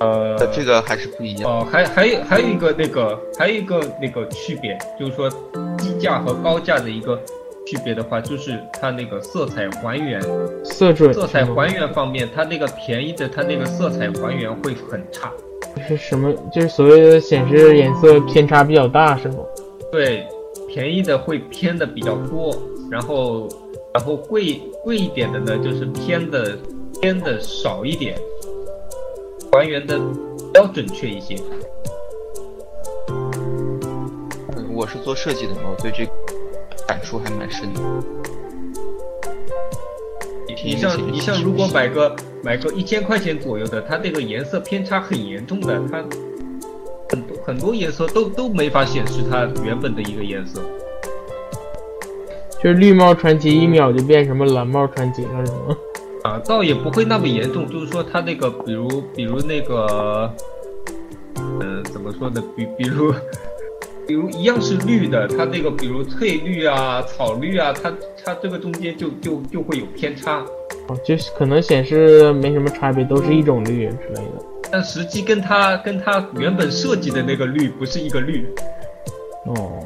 [0.00, 1.50] 呃，呃，这个还是不一样。
[1.50, 5.30] 哦，还还有还有一个那个还有一个那个区别，就是说
[5.78, 7.16] 低价和高价的一个
[7.66, 10.20] 区别的话，就是它那个色彩还原，
[10.64, 15.32] 色准色彩还原方面，它那个便宜的，它那个色彩还原会很差。
[15.88, 16.32] 是什么？
[16.52, 19.38] 就是所谓的显示颜色偏差比较大是吗？
[19.90, 20.26] 对，
[20.68, 22.56] 便宜的会偏的比较多，
[22.90, 23.48] 然后
[23.92, 26.56] 然后贵贵一点的呢，就是偏的
[27.00, 28.16] 偏的少一点，
[29.56, 31.36] 还原的比较准确一些。
[34.56, 36.10] 嗯，我是做设计的嘛，我对这个
[36.88, 37.80] 感触还蛮深的。
[40.48, 46.04] 你你像你像如果买个买个一千块钱左右的，它那个颜色偏差很严重的，它
[47.10, 50.60] 很多很多颜色都都没法显示它原本的一个颜色。
[52.60, 55.76] 就是绿帽传奇一秒就变什么蓝帽传奇了是吗？
[56.24, 60.32] 啊，倒也不会那么严重，就是说它那个，比如比如那个，
[61.36, 62.42] 嗯、怎么说呢？
[62.56, 63.12] 比比如，
[64.08, 67.92] 比如一样是绿的，它那个比如翠绿啊、草绿啊，它
[68.24, 70.42] 它这个中间就就就会有偏差。
[70.88, 74.44] 哦，就是可能显示没什么差别，都是一种绿之类的。
[74.72, 78.46] 但实际跟它跟它原本设计的那个绿不是一个绿。
[79.44, 79.84] 哦，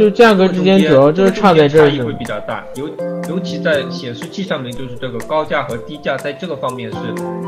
[0.00, 2.24] 就价格之间主要就是差在这儿差异会比？
[2.24, 2.88] 较大，尤
[3.28, 6.96] 尤其在显示器上面，就是这个高价和低价在这个方面是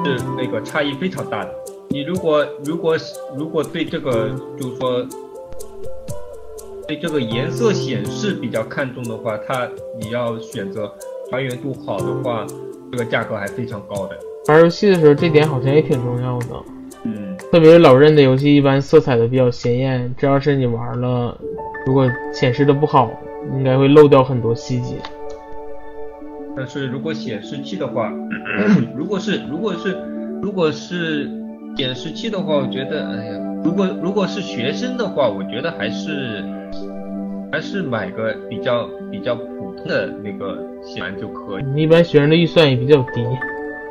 [0.05, 1.51] 是那个差异非常大的。
[1.89, 2.95] 你如果如果
[3.35, 4.29] 如果对这个
[4.61, 5.03] 就是说
[6.87, 9.67] 对这个颜色显示比较看重的话，它
[9.99, 10.93] 你要选择
[11.31, 12.47] 还原度好的话，
[12.93, 14.19] 这个价格还非常高的。
[14.49, 16.49] 玩游戏的时候这点好像也挺重要的，
[17.05, 21.37] 嗯，特别是老任的游戏，一般色彩都比较鲜艳，这要是你玩了，
[21.87, 23.11] 如果显示的不好，
[23.55, 24.97] 应该会漏掉很多细节。
[26.57, 28.13] 但是如果显示器的话，
[28.95, 29.97] 如果是如果是
[30.43, 31.29] 如果是
[31.77, 36.45] 显示器的话，我觉得，哎呀，如果如果是学生的话，我觉得还是
[37.51, 41.83] 还是买个比较比较普通的那个显玩就可以。
[41.83, 43.25] 一般学生的预算也比较低。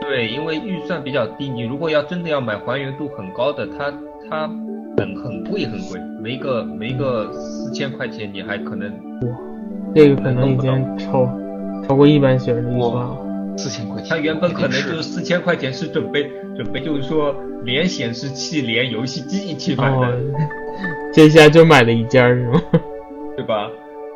[0.01, 3.93] 对，因为预算比较低，你如果要真的要买还原度很高的，它
[4.29, 4.47] 它
[4.97, 8.91] 很很贵很贵，没个没个四千块钱，你还可能
[9.21, 9.37] 哇
[9.95, 11.29] 这个可能已经超
[11.87, 13.17] 超过一般学生的预算了。
[13.57, 20.07] 四千块钱，它原本可能就是是四千块钱是准备准备就是说连显示器连游戏机一起买的。
[20.07, 20.17] 哦，
[21.13, 22.61] 这下就买了一件儿是吗？
[23.37, 23.69] 对吧？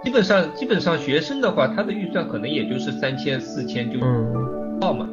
[0.03, 5.07] 基本上基本上学生的话，他的预算可能也就是三千四千就嗯，到嘛。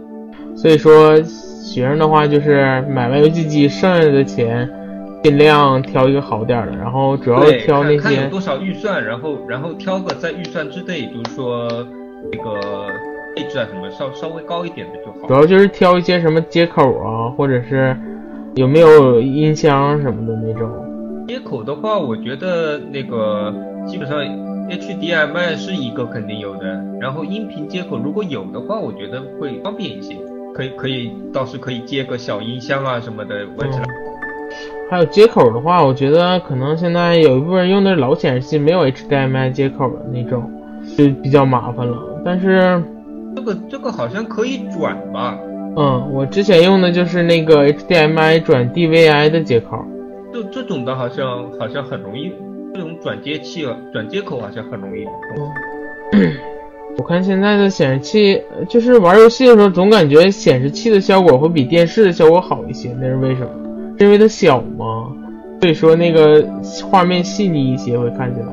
[0.54, 4.68] 所以说学生的话就是买完游戏机，剩下的钱
[5.22, 11.68] 尽量挑一个好点儿的，然后主要，挑那些多少预算，然后然后挑个在预算之内，就是说
[12.30, 12.60] 那个
[13.36, 15.26] 配置啊什么稍稍微高一点的就好。
[15.28, 17.96] 主要就是挑一些什么接口啊，或者是
[18.54, 20.70] 有没有音箱什么的那种。
[21.28, 23.54] 接口的话，我觉得那个
[23.86, 24.18] 基本上
[24.68, 30.16] HDMI 是一个肯定有的，然后音频接口如果有的话，我觉得会方便一些，
[30.54, 33.84] 可以可以倒是可以接个小音箱啊什么的问起来。
[34.90, 40.50] 还有接口的话，我觉得可能现在有一部分人用的是老显示器，没有 HDMI 接口的那种，
[40.98, 41.96] 就比较麻烦了。
[42.22, 42.82] 但是，
[43.34, 45.38] 这个这个好像可以转吧？
[45.76, 49.82] 嗯，我之前用的就是那个 HDMI 转 DVI 的接口。
[50.30, 52.30] 这这种的好像好像很容易，
[52.74, 55.50] 这种转接器啊转接口好像很容易弄。
[56.98, 63.48] 我看现在的显示器，呃就是玩游戏的时候，总感觉显示器的效果会比电视的效果好一些，那是为什么？
[63.98, 65.10] 是因为它小吗？
[65.60, 66.44] 所以说那个
[66.90, 68.46] 画面细腻一些，会看起来。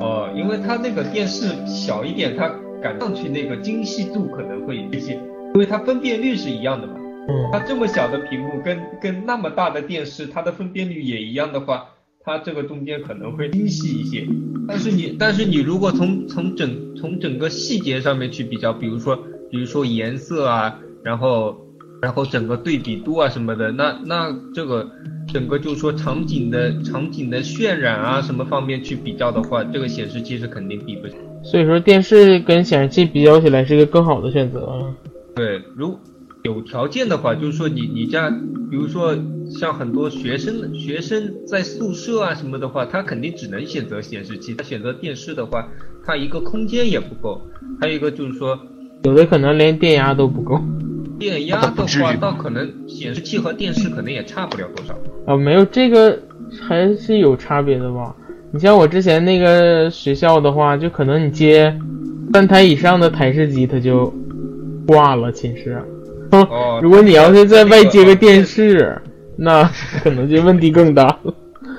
[0.00, 2.50] 哦，因为它那个电视小一点，它
[2.82, 5.14] 赶上去那个精细度可能会一些，
[5.54, 6.94] 因为它分辨率是一样的嘛。
[7.28, 11.86] 嗯它嗯，这么小的屏幕跟跟那么大的电视，它的分辨率也一样的话，
[12.26, 14.26] 它这个中间可能会精细一些。
[14.66, 19.16] 但是你但是你如果从从整从整个细节上面去比较，比如说
[19.48, 21.56] 比如说颜色啊，然后
[22.02, 24.90] 然后整个对比度啊什么的，那那这个
[25.28, 31.16] 整个就是说场景的场景的渲染啊什么方面去比较的话，这个显示器是肯定比不上。
[31.44, 34.96] 所以说电视跟显示器比较起来是一个更好的选择啊。
[35.36, 35.96] 对，如
[36.46, 38.30] 有条件的话，就是说你你家，
[38.70, 39.16] 比如说
[39.50, 44.54] 像很多学生学生在宿舍啊什么的话，他肯定只能选择显示器。
[44.54, 45.68] 他选择电视的话，
[46.04, 47.42] 他一个空间也不够，
[47.80, 48.56] 还有一个就是说
[49.02, 50.60] 有的可能连电压都不够
[51.18, 54.96] 电压的话，倒可能显示器和电视可能也差不了多少。
[55.26, 56.16] 啊，没有这个
[56.60, 58.14] 还是有差别的吧？
[58.52, 61.76] 你像我之前那个学校的话，就可能你接
[62.32, 64.14] 三台以上的台式机，它就
[64.86, 65.82] 挂了寝室。
[66.30, 69.00] 哦如果你要是在外接个电视，
[69.36, 69.70] 那
[70.02, 71.34] 可能就问题更大了。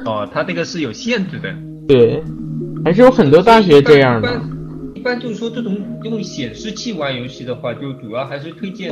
[0.06, 1.54] 哦，它这个是有限制的。
[1.88, 2.24] 对，
[2.84, 4.57] 还是有很多大学这样的一。
[5.08, 8.92] 般一般就是说这种用显示器玩游戏的话，就主要还是推荐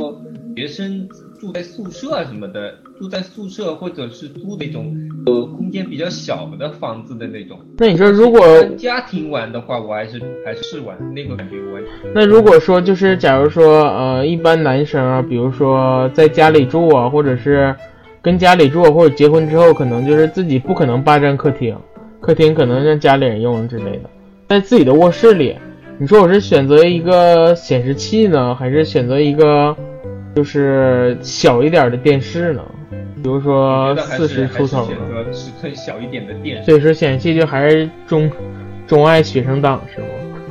[0.56, 1.06] 学生
[1.38, 4.96] 住在宿舍啊什么的，住在宿舍或者是租那种
[5.26, 7.58] 呃空间比较小的房子的那种。
[7.76, 8.40] 那你说如果
[8.78, 11.82] 家庭玩的话，我还是还是玩那个感觉玩。
[12.14, 17.76] 那如果说就是假如说呃，一般男生啊，比如说在家里住啊，或者是
[18.22, 21.76] 跟家里住啊，或者结婚之后，可能就是自己不可能霸占客厅，
[22.20, 24.08] 客厅可能让家里人用之类的，
[24.48, 25.54] 在自己的卧室里，
[25.98, 29.74] 你说我是选择一个显示器呢，还是选择一个
[30.34, 32.62] 就是小一点的电视呢？
[33.22, 36.64] 比如说四十出头，选择尺寸小一点的电视。
[36.64, 38.30] 所以说显示器就还是钟
[38.86, 40.06] 钟爱学生党是吗？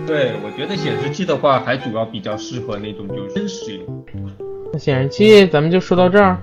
[0.08, 4.04] 对，我觉得显示器的话，还主要比较适合那种就是真实用。
[4.74, 6.39] 那显示器咱们就说到这儿，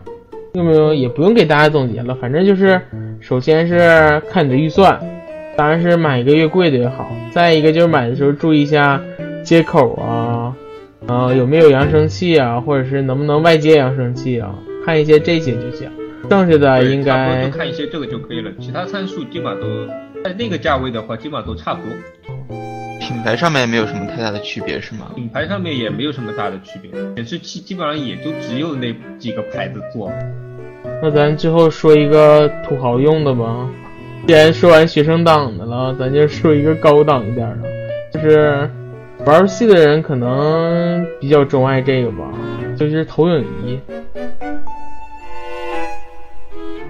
[0.55, 2.81] 用没有也不用给大家总结了，反正就是，
[3.19, 4.97] 首先是看你的预算，
[5.57, 7.11] 当然是买一个越贵的越好。
[7.33, 9.01] 再一个就是买的时候注意一下
[9.43, 10.55] 接口啊，
[11.07, 15.91] 呃，有没有扬声器啊，或者是能不能外接扬声器啊，看一些这些就行。
[16.31, 19.87] 剩下的应该就看一些这个就可以了，其他参数基本上都
[20.23, 21.93] 在那个价位的话，基本上都差不多。
[23.01, 25.11] 品牌上面没有什么太大的区别是吗？
[25.17, 30.11] 品牌上面也没有什么大的区别，显示器基本上也就只有那几个牌子做。
[31.03, 33.69] 那咱最后说一个土豪用的吧。
[34.25, 37.69] 既然说完学生党的了，咱就说一个高档一点的，
[38.13, 38.71] 就是
[39.27, 42.33] 玩游戏的人可能比较钟爱这个吧，
[42.79, 43.81] 就是投影仪。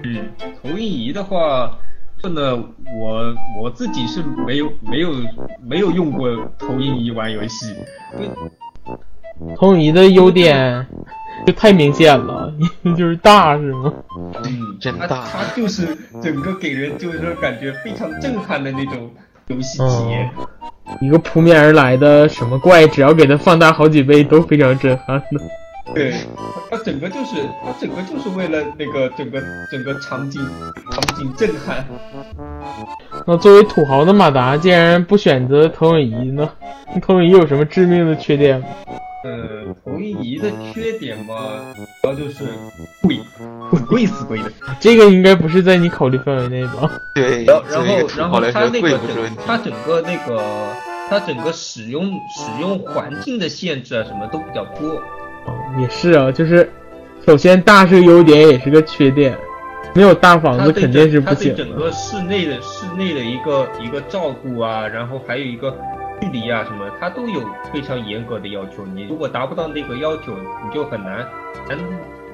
[0.03, 0.29] 嗯，
[0.61, 1.77] 投影仪的话，
[2.21, 5.09] 真的，我我自己是没有没有
[5.61, 7.73] 没有用过投影仪玩游戏，
[9.57, 10.85] 投影仪的优点
[11.45, 12.53] 就太明显了，
[12.97, 13.93] 就是大是吗？
[14.15, 14.41] 嗯，它
[14.79, 19.09] 真大它就是整个给人就是说感觉非常震撼的那种
[19.47, 20.29] 游戏体验。
[21.01, 25.93] 一个扑面而来的什么怪，只要给它放大好几倍都非常震撼的。
[25.93, 26.13] 对，
[26.69, 27.35] 它整个就是
[27.65, 29.41] 它整个就是为了那个整个
[29.71, 30.41] 整个场景
[30.91, 31.85] 场景震撼。
[33.25, 36.49] 那作为土豪的马达，竟然不选择投影仪呢？
[37.01, 38.67] 投影仪有什么致命的缺点吗？
[39.23, 41.35] 呃，投影仪的缺点嘛，
[41.75, 42.43] 主要就是
[43.01, 43.17] 贵，
[43.71, 44.51] 死贵死贵的。
[44.79, 46.91] 这个应该不是在你考虑范围内吧？
[47.15, 48.89] 对，然后然后它那个。
[48.89, 50.43] 整它整个那个
[51.09, 55.01] 它整个使用使用环境的限制啊，什么都比较多。
[55.45, 56.69] 哦，也是啊，就是
[57.25, 59.37] 首先大是个优点，也是个缺点。
[59.95, 61.63] 没有大房子肯定是整它对不行的。
[61.63, 65.77] 整个室内的室内的一个一个照顾啊，然后还有一个
[66.23, 67.41] 距离啊什么，它都有
[67.73, 68.85] 非常严格的要求。
[68.95, 70.31] 你如果达不到那个要求，
[70.63, 71.25] 你就很难
[71.67, 71.77] 难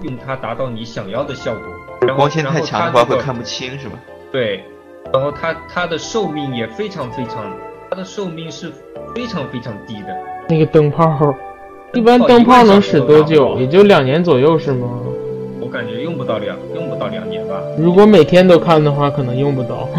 [0.03, 1.63] 用它达到你想要的效果。
[2.01, 3.95] 然后光线太强的话会看不清是吧？
[4.31, 4.63] 对，
[5.11, 7.51] 然后它它的寿命也非常非常，
[7.89, 8.71] 它的寿命是
[9.15, 10.15] 非常非常低的。
[10.47, 11.33] 那个灯泡，
[11.93, 13.57] 一般灯泡能使多久？
[13.57, 14.87] 也就两年左右是吗？
[15.59, 17.59] 我感觉用不到两用不到两年吧。
[17.75, 19.89] 如果每天都看的话，可能用不到。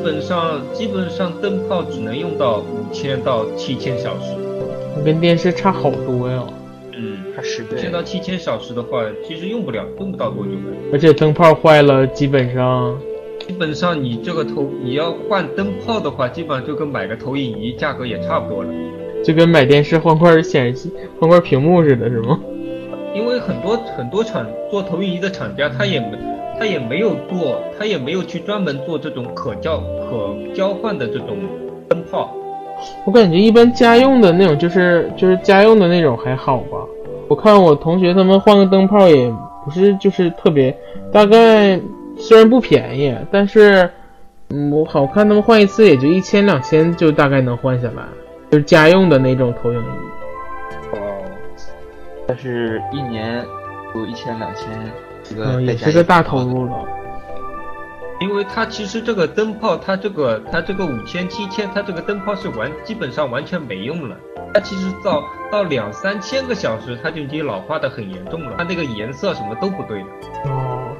[0.00, 4.34] 基本上基本上灯泡只能用到五千到七千小时。
[5.04, 6.42] 跟电视差好多呀。
[6.94, 10.90] 嗯，差十倍五千到七千小时的话，其实用不了，用不到多久的。
[10.90, 12.98] 而且灯泡坏了，基本上
[13.46, 18.70] 基本上你这个投你要换灯泡的话，基本上就跟买个投影仪价格也差不多了。
[19.22, 20.90] 就跟买电视换块显示器、
[21.20, 22.40] 换块屏幕似的，是吗？
[23.14, 26.16] 因为很多很多厂做投影仪的厂家，他也没
[26.60, 31.38] 他也没有做，他也没有去专门做这种可交可交换的这种
[31.88, 32.36] 灯泡。
[33.06, 36.76] 我感觉一般家用的那种，就是就是家用的那种还好吧。
[37.28, 39.32] 我看我同学他们换个灯泡也
[39.64, 40.76] 不是就是特别，
[41.10, 41.80] 大概
[42.18, 43.88] 虽然不便宜，但是
[44.50, 48.02] 嗯，我好看他们换一次也就一千两千就大概能换下来，
[48.50, 50.92] 就是家用的那种投影仪。
[50.92, 50.98] 哦，
[52.26, 53.42] 但是一年
[53.94, 54.68] 有一千两千，
[55.30, 56.72] 这个嗯，也是个大投入了。
[58.20, 64.16] 因为它其实这个灯泡，它这个它这个五千七千，它这个灯泡是完基本上完全没用了。
[64.52, 68.56] 它其实到到两三千个小时，它就已经老化的很严重了。
[68.58, 70.06] 它那个颜色什么都不对的。
[70.50, 70.92] 哦，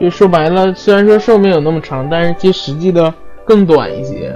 [0.00, 3.12] 就说白了，虽然说寿命有那么长，但是其实实际的
[3.44, 4.34] 更短一些。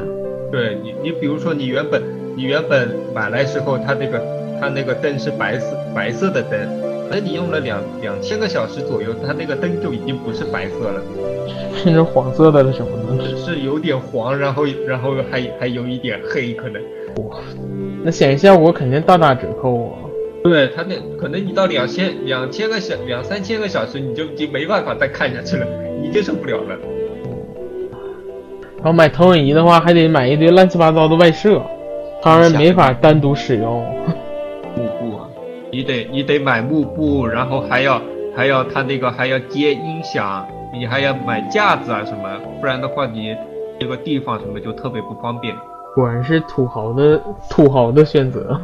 [0.53, 2.03] 对你，你比如说你原本
[2.37, 4.21] 你原本买来时候，它那个
[4.61, 6.61] 它那个灯是白色白色的灯，
[7.15, 11.01] 等你用了两两千个小时左右，它那个灯就已经不是白色了，
[11.85, 13.23] 变成黄色的了什么呢。
[13.37, 16.83] 是有点黄，然后然后还还有一点黑可能。
[17.29, 17.37] 哇
[18.03, 19.99] 那显示效果肯定大打折扣啊。
[20.43, 25.65] 对它那可能你到两千两千个小两三千个小时，你就已经没办法再看下去了，
[26.03, 26.77] 你接受不了了。
[28.79, 31.63] 然后买投影仪的话，还得买一堆乱七八糟的外设，
[32.25, 33.87] 当然没法单独使用。
[35.75, 38.01] 你得你得买幕布，然后还要
[38.37, 42.23] 还要他那个还要接音响，你还要买架子啊什么，
[42.61, 43.35] 不然的话你
[43.81, 45.53] 这个地方什么就特别不方便。
[45.97, 47.21] 果然是土豪的
[47.51, 48.57] 土豪的选择。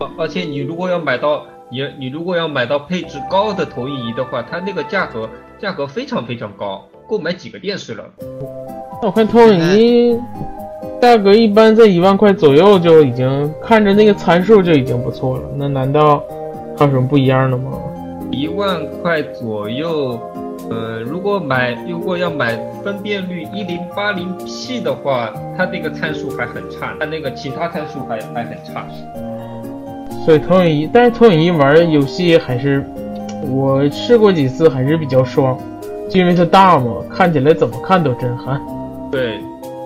[0.00, 5.30] 而而且你如果要买到你你如果要买到配置高的投影仪的话，它那个价格
[5.60, 8.04] 价格非常非常高，够买几个电视了。
[9.00, 10.18] 那我看投影仪
[11.00, 15.42] 价格一般在一万块左右就已经看着那个参数就已经不错了。
[15.56, 16.20] 那难道
[16.78, 17.72] 还有什么不一样的吗？
[18.30, 20.20] 一万块左右，
[20.70, 28.86] 呃，如果买如果要买分辨率一零八零 P 的话，它那个参数还很差，它那个其他参数还还很差。
[30.24, 32.84] 所以投影仪，但是投影仪玩游戏还是
[33.50, 35.58] 我试过几次，还是比较爽，
[36.08, 38.60] 就因为它大嘛，看起来怎么看都震撼。
[39.10, 39.40] 对，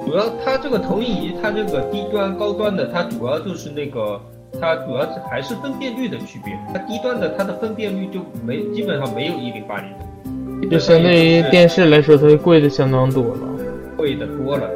[0.05, 4.21] 主要它这个投影仪，它这个低端、高端的，它主要就是那个
[4.61, 6.57] 它主要是还是分辨率的区别。
[6.73, 9.91] 它低端的它的分辨率就没基本上没有一零八零
[10.61, 13.41] 的，就相对于电视来说，它就贵的相当多了。
[13.97, 14.69] 贵的多了。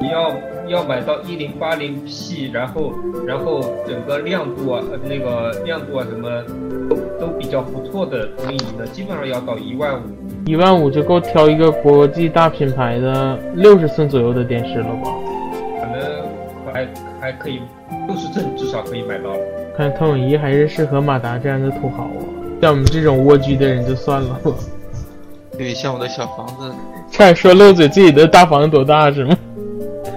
[0.00, 0.32] 你要
[0.68, 2.92] 要买到一零八零 P，然后
[3.26, 6.42] 然后整个亮度啊，呃那个亮度啊什么
[6.88, 10.02] 都都比较不错的投影仪呢，基本上要到一万五。
[10.44, 15.10] 一万五就够挑一个国际大品牌的六十寸左右的电视了吧？
[15.80, 16.84] 可能还
[17.22, 17.60] 还可以，
[18.08, 19.38] 六十寸至少可以买到了。
[19.76, 22.18] 看投影仪还是适合马达这样的土豪啊，
[22.60, 24.52] 像我们这种蜗居的人就算了吧。
[25.56, 26.74] 对，像我的小房子，
[27.12, 29.38] 差点说漏嘴，自己的大房子多大是吗？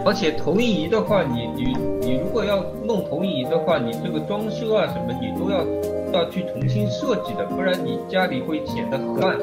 [0.03, 5.63] 而且投影仪的话，你你你如果要弄投影仪的话，你这个装修啊什么，你都要
[6.11, 9.37] 要去重新设计的，不然你家里会显得很乱。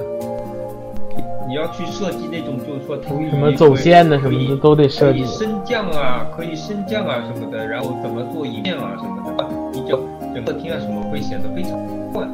[1.52, 5.28] 你要去设计那种，就是说投影仪什么走线的什么的都得设计可以。
[5.28, 10.00] 升降啊，可以升降啊什么的，然后怎么做影面啊什么的，你就
[10.34, 11.78] 整个厅啊什么会显得非常
[12.14, 12.26] 乱。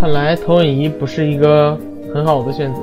[0.00, 1.78] 看来投影仪不是一个
[2.12, 2.80] 很好的选择，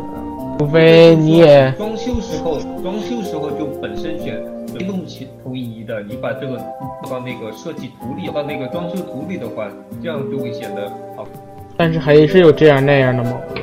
[0.58, 4.42] 除非你也装修时候，装修时候就本身选
[4.74, 6.58] 没弄起投影仪的，你把这个
[7.04, 9.68] 放到那个设计图里，到那个装修图里的话，
[10.02, 11.28] 这样就会显得好。
[11.76, 13.62] 但是还是有这样那样的毛病，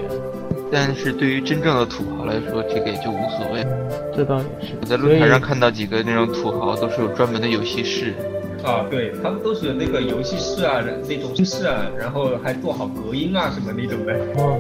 [0.70, 3.66] 但是对于真正的土豪来说，这个也就无所谓。
[4.14, 4.74] 这倒也是。
[4.80, 8.14] 我在论坛上看到几个那种土豪，都是有专门的游戏室。
[8.64, 14.12] 啊，对他们都是有那个游戏室啊，那种音室啊，然后还做好隔音啊什么那种的。
[14.36, 14.58] 哦，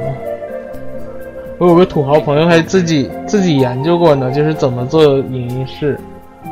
[1.58, 5.98] 我有个土豪朋友还自己自己研究过呢，就是怎么做影音室，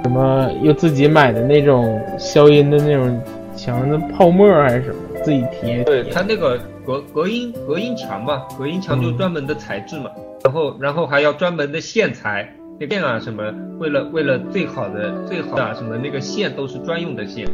[0.02, 3.18] 什么又自己买的那种消音的那种
[3.57, 5.84] 墙的泡沫还是什么，自己贴。
[5.84, 10.11] 对，他那个隔隔音隔音墙嘛，隔音墙就专门的材质嘛，
[10.45, 12.49] 然后然后还要专门的线材。
[12.78, 13.43] 那线啊什么，
[13.78, 17.49] 为了为了最好的最好的啊什么那个线都是专用的线，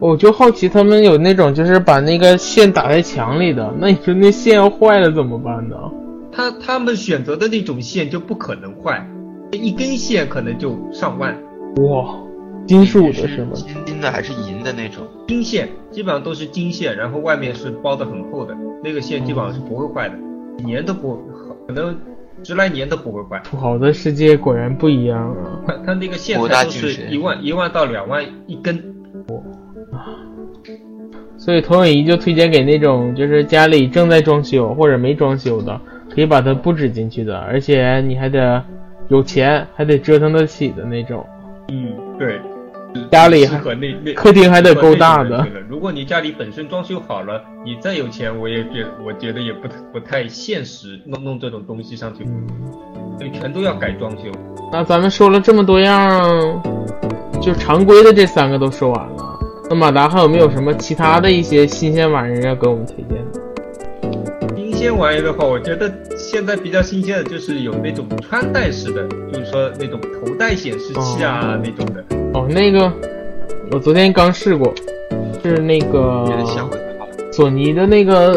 [0.00, 5.76] 我就好奇他们有那种就是把那个线打在墙里的，那你说那线要坏了怎么办呢？
[6.32, 9.06] 他他们选择的那种线就不可能坏，
[9.52, 11.32] 一根线可能就上万。
[11.76, 12.16] 哇，
[12.66, 13.52] 金属的是吗？
[13.54, 15.04] 金金的还是银的那种？
[15.26, 20.14] 金线基本上都是金线，然后外面是包的很厚的，那个线基本上是不会坏的，
[20.58, 21.16] 几年都不
[21.66, 21.96] 可能
[22.42, 23.40] 十来年都不会坏。
[23.44, 25.60] 土豪的世界果然不一样啊！
[25.66, 28.82] 它它那个线博材都是一万一万到两万一根。
[31.36, 38.62] 所以投影仪就推荐给那种就是家里正在装修或者没装修的，可以把它布置进去的，而且你还得
[39.08, 41.26] 有钱，还得折腾得起的那种。
[41.68, 42.40] 嗯，对。
[42.94, 52.24] 适家里还合那那客厅还得够大的如果你家里本身装修好了，你再有钱，我也觉我觉得也不不太现实，弄弄这种东西上去，
[53.18, 54.30] 所以全都要改装修。
[54.72, 56.62] 那咱们说了这么多样，
[57.40, 59.38] 就常规的这三个都说完了。
[59.68, 63.40] 那马达还有没有什么其他的一些新鲜玩意儿要给我们推荐的？
[63.40, 63.41] 新
[64.82, 72.04] 鲜玩意的话，我觉得现在比较新鲜的就是有那种穿戴式的，就是说那种头戴显示器啊、那种的。
[72.34, 72.92] 哦，那个
[73.70, 74.74] 我昨天刚试过，
[75.44, 76.28] 是那个。
[77.30, 78.34] 索尼的那个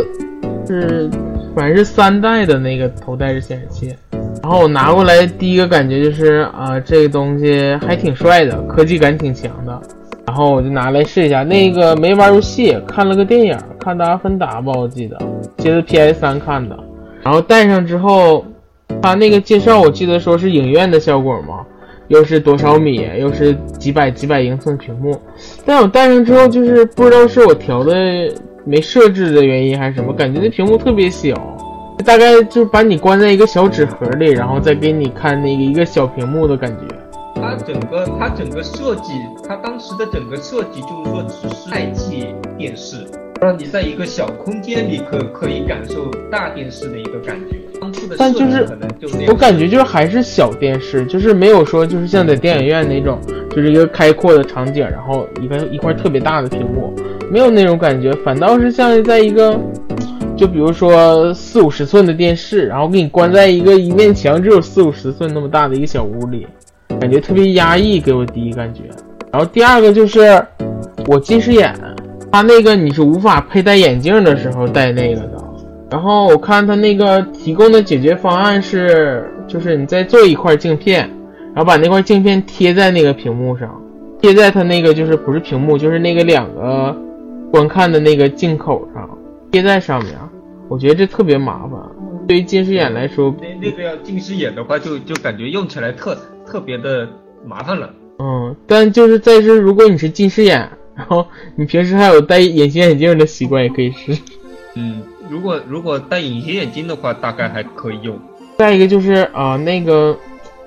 [0.66, 1.10] 是
[1.54, 3.94] 反正是三代的那个头戴式显示器，
[4.42, 9.82] 然后我拿过来第一个感觉就是啊、这个东西还挺帅的，科技感挺强的。
[10.26, 15.18] 然后我就拿来试一下，那个没玩游戏，看了个电影，看《的阿凡达》吧，我记得，
[15.66, 16.78] 接着 PS 三看的。
[17.24, 18.46] 然后戴上之后，
[19.02, 21.66] 他那个介绍我记得说是影院的效果嘛，
[22.08, 25.20] 又是多少米，又是几百几百英寸屏幕，
[25.66, 28.32] 但我戴上之后，就是不知道是我调的
[28.64, 31.34] 没设置的原因还是什么，感觉那屏幕特别小，
[32.06, 36.96] 大概就是把你关在一个小纸盒里，然后再给你看那个一个小屏幕的感觉。
[37.42, 39.14] 它整个它整个设计，
[39.48, 42.98] 它当时的整个设计就是说只是代替电视，
[43.42, 47.58] 让你在一个小空间里可可以感受大电视的一个感觉。
[47.80, 48.66] 当初的但就是
[49.28, 53.20] 我感觉就是还是小电视，就是没有说就是像在电影院那种，
[53.52, 56.96] 就是一个开阔的场景，然后一个一块特别大的屏幕，
[57.30, 59.60] 没有那种感觉，反倒是像在一个，
[60.36, 66.48] 就比如说四五十寸的电视，然后给你关在一个一面墙只有四五十寸那么大的一个小屋里，
[67.00, 68.82] 感觉特别压抑，给我第一感觉。
[69.32, 70.42] 然后第二个就是
[71.08, 71.76] 我近视眼，
[72.36, 75.42] 它那个你是无法佩戴眼镜的时候戴那个的。
[75.90, 81.10] 然后我看它那个提供的解决方案是，就是你再做一块镜片，
[81.54, 83.82] 然后把那块镜片贴在那个屏幕上，
[84.20, 86.94] 贴在它那个就是不是屏幕，就是那个两个
[87.54, 89.10] 观看的那个镜口上，
[89.50, 90.14] 贴在上面。
[90.68, 91.80] 我觉得这特别麻烦，
[92.28, 97.08] 对于近视眼来说，那那个要近视眼的话，就就感觉用起来特特别的
[97.46, 97.90] 麻烦了。
[98.20, 104.18] 嗯，但就是在这，如果你是近视眼，然后你平时还有戴隐形眼镜的习惯，也可以试。
[104.76, 108.18] 嗯，如果如果戴隐形眼镜的话，大概还可以用。
[108.58, 110.18] 再一个就是啊，那个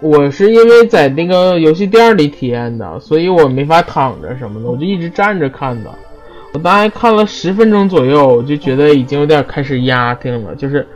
[0.00, 5.90] 我是因为在那个游戏店里体验的，所以我没法躺着什么的，我就一直站着看的。
[6.54, 10.86] 我大概看了十分钟左右，我就觉得已经有点开始压挺了，就是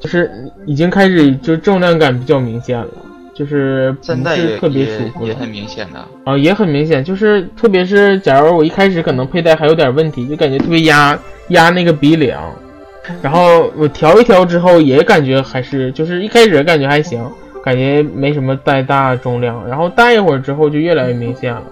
[0.00, 0.30] 就是
[0.66, 2.88] 已经开始就重量感比较明显了，
[3.36, 6.02] 就是不是特别舒服的也很明显的。
[6.24, 11.18] 啊，也很明显，就是特别是假如我一开始可能佩戴还有点问题，就感觉特别压
[11.48, 12.42] 压那个鼻梁，
[13.20, 17.22] 然后我调一调之后也感觉还是就是一开始感觉还行，
[17.62, 21.62] 感觉没什么太大重量，然后戴一会儿之后就越来越明显了。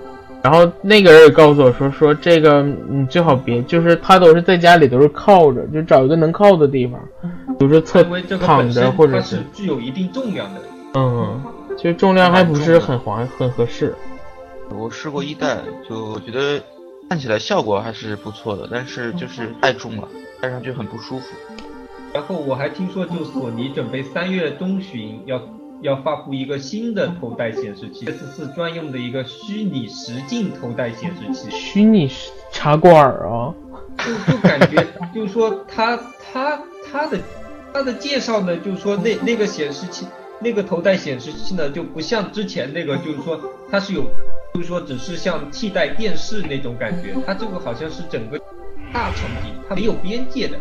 [0.42, 7.00] 然后那个人也告诉我说说这个你最好别，就是他都是在家里都是靠着，就找一个能靠的地方，
[7.58, 10.60] 比如说侧因为这个躺本身着或者它是具有一定重量的。
[10.94, 11.42] 嗯，
[11.76, 13.94] 其实重量还不是很划很合适。
[14.70, 16.62] 我试过一代，就我觉得
[17.08, 20.08] 看起来效果还是不错的，但是就是太重了，
[20.40, 21.26] 戴上去很不舒服。
[22.12, 25.40] 然后我还听说，就索尼准备三月中旬要
[25.82, 31.50] 要发布一个新的头戴显示器，S 四专用的一个虚拟实境头戴显示器。
[31.50, 32.08] 虚拟
[32.52, 33.52] 茶馆儿啊，
[33.98, 35.98] 就就感觉， 就是说他
[36.32, 37.18] 他他的
[37.72, 40.06] 他的介绍呢，就是说那那个显示器，
[40.40, 44.02] 那个头戴显示器呢，就不像之前那个，就是说它是有，
[44.54, 48.38] 就是说只是像替代电视那种感觉，它这个好像是整个
[48.92, 50.58] 大场景，它没有边界的。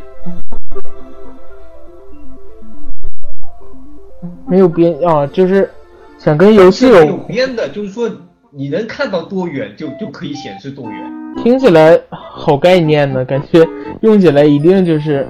[4.48, 5.70] 没有边啊，就是
[6.18, 8.10] 想跟游戏有有边的，就是说
[8.52, 11.14] 你能看到多远就就可以显示多远。
[11.44, 13.68] 听起来好概念呢，感觉
[14.02, 15.28] 用起来一定就是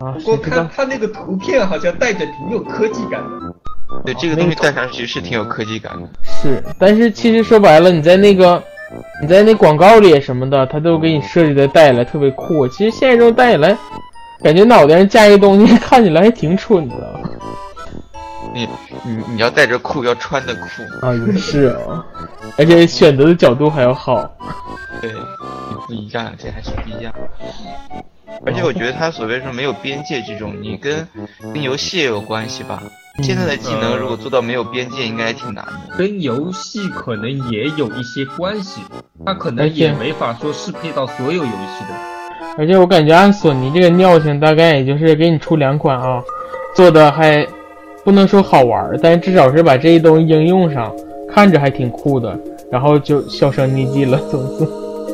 [0.00, 3.54] 啊，不过看它那个图片好像带着挺有科技感的。
[4.04, 6.08] 对这个东西戴上去是挺有科技感的。
[6.22, 8.62] 是，但是其实说白了，你在那个
[9.22, 12.68] 你在那广告里什么的，他都给你设计的戴起来特别酷。
[12.68, 13.76] 其实现实中戴起来，
[14.42, 16.94] 感觉脑袋上架一个东西， 看起来还挺蠢的
[18.52, 18.68] 你
[19.04, 22.04] 你你要带着酷，要穿的酷，啊，也是啊，
[22.58, 24.30] 而且选择的角度还要好。
[25.00, 27.14] 对，你不一样，这还是不一样。
[28.46, 31.06] 而且我觉得它所谓说没有边界这种，你跟
[31.54, 32.82] 跟游戏也有关系吧？
[33.22, 35.96] 现在的技能如果做到没有边界，应该挺难的。
[35.96, 38.80] 跟游戏可能也有一些关系，
[39.26, 41.94] 它可能也没法说适配到所有游戏的。
[42.56, 46.22] 而且我感觉按索尼这个尿性，大概也就是给你出两款啊，
[46.74, 47.44] 做的还
[48.04, 50.94] 不能说好玩儿，但是至少是把这些东西应用上，
[51.28, 52.38] 看着还挺酷的，
[52.70, 54.64] 然后就销声匿迹了，总之。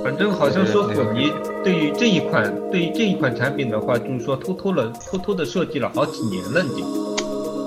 [0.03, 1.33] 反正好像说索尼
[1.65, 6.85] 对于这一款对于这一款产品的话，就是说偷偷了偷偷的设计了好几年了，已经。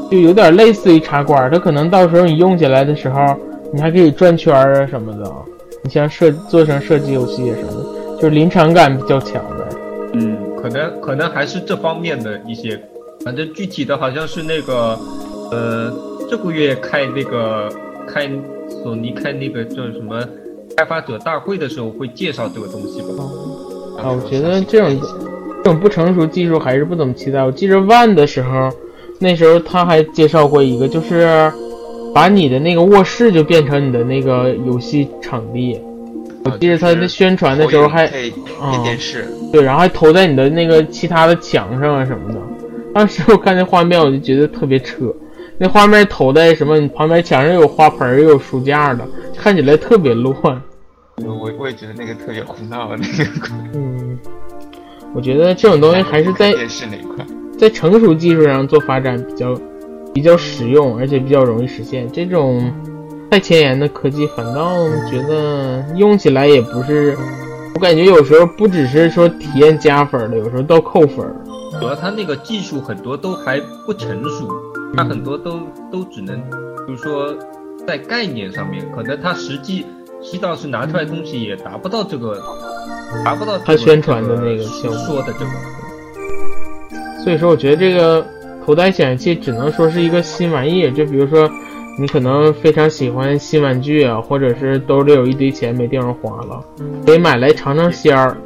[0.10, 3.36] 就有点类似于茶馆儿，它可能到时候你用起来的时候，
[3.74, 5.30] 你还可以转圈儿啊什么的。
[5.84, 9.68] 你像设做成射击游戏什么的，就是临场感比较强的。
[10.14, 12.80] 嗯，可能可能还是这方面的一些，
[13.26, 14.98] 反正具体的好像是那个，
[15.52, 15.94] 呃，
[16.30, 17.70] 这个月开那个
[18.08, 18.30] 开
[18.84, 20.24] 索尼开那个叫什么
[20.76, 23.24] 开发者大会的时候会介绍这个东西吧。
[23.98, 25.02] 啊，我觉得这种
[25.64, 27.44] 这种不成熟技术还是不怎么期待。
[27.44, 28.70] 我记着 One 的时候，
[29.20, 31.52] 那时候他还介绍过一个，就是
[32.14, 35.80] 把你的那个卧室就变成你的那个游戏场地。
[36.46, 38.30] 我记得他在宣传的时候还配
[38.62, 42.40] 啊配电视，对，然后还投在你的那个其他的墙上啊什么的。
[42.94, 45.14] 当时我看那画面，我就觉得特别扯。
[45.58, 46.80] 那画面投在什么？
[46.80, 50.62] 你旁边墙上有花盆，又有书架的，看起来特别乱。
[51.26, 54.20] 我我也觉得那个特别胡闹，那个嗯，
[55.16, 57.26] 我觉得这种东西还是在电视那一块。
[57.58, 59.60] 在成熟技术上做发展比较
[60.14, 62.08] 比较实用，而且比较容易实现。
[62.12, 62.72] 这种
[63.32, 67.18] 太前沿的科技，反倒觉得用起来也不是，
[67.74, 71.36] 我感觉有时候不只是说体验加分儿的，有时候倒扣分儿。
[71.80, 74.48] 主要它那个技术很多都还不成熟，
[74.96, 76.40] 它很多都都只能，
[76.86, 77.36] 比如说
[77.88, 79.84] 在概念上面，可能它实际
[80.22, 82.42] 实际倒是拿出来东西也达不到这个，
[83.24, 85.52] 达不到这个它宣传的那个这效果说的这个。
[87.24, 88.26] 所以说，我觉得这个
[88.66, 90.92] 头戴显示器只能说是一个新玩意儿。
[90.92, 91.50] 就比如说，
[92.00, 96.64] 你可能非常喜欢新玩具啊，或者是兜里有一堆钱没地方花了，
[97.06, 98.38] 可以买来尝尝鲜儿。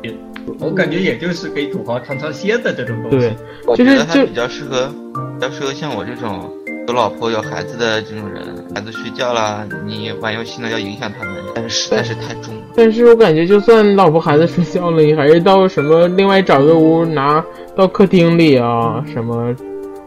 [0.59, 3.19] 我感觉也就是给土豪尝尝鲜的这种东西。
[3.19, 3.35] 对，
[3.67, 6.51] 我就是就觉得它比较适合，比较适合像我这种
[6.87, 8.41] 有老婆有孩子的这种人。
[8.73, 12.61] 孩子睡觉了，你玩游戏呢要影响他们，但是实在是太重了。
[12.75, 17.43] 但是我感觉，就算老婆孩子睡觉了，你还是到什么另外找个屋拿
[17.75, 19.53] 到客厅里啊，什么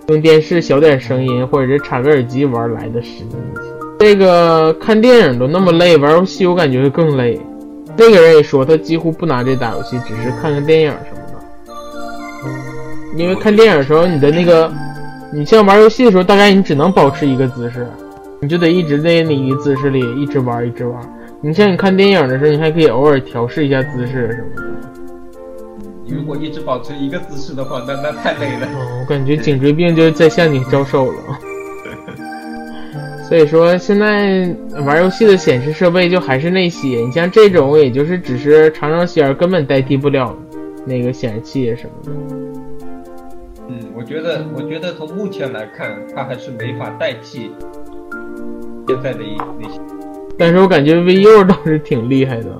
[0.09, 3.62] 用电视小点声音，或者是插个耳机玩来的实际一些。
[3.98, 7.40] 这个看电影都那么累，玩游戏我感觉会更累。
[7.96, 11.34] 那个人也说他几乎不拿这打游戏，只是看看电影什么的。
[13.16, 14.70] 因为看电影的时候，你的那个，
[15.35, 17.85] 你像玩游戏的时候，大概你只能保持一个姿势，
[18.40, 21.02] 你就得一直在那一个姿势里一直玩一直玩。
[21.40, 24.62] 你像你看电影的时候，你还可以偶尔调试一下姿势什么的。
[26.05, 28.69] 你如果一直保持一个姿势的话，那那太累了。
[28.74, 31.19] 嗯，我感觉颈椎病就在向你招手了。
[33.28, 34.55] 所以说，现在
[34.85, 40.32] 玩游戏的显示设备就还是那些，你像这种，也就是只是尝尝鲜儿，根本代替不了
[40.86, 42.12] 那个显示器什么的。
[44.05, 47.51] 嗯，我觉得，我觉得从目前来看，它还是没法代替
[48.86, 49.81] 现在的一那些。
[50.36, 52.51] 但是我感觉 VU 倒是挺厉害的，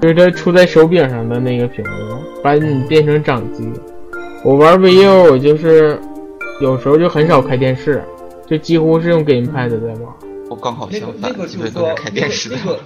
[0.00, 3.68] 就是它出在手柄上的那个屏幕，把你变成掌机。
[4.44, 5.98] 我玩 VU，我就是
[6.60, 8.02] 有时候就很少开电视，
[8.46, 10.02] 就几乎是用 GamePad 在玩。
[10.50, 12.56] 我刚好那个相反，那个基就是说是开电视的。
[12.56, 12.78] 那个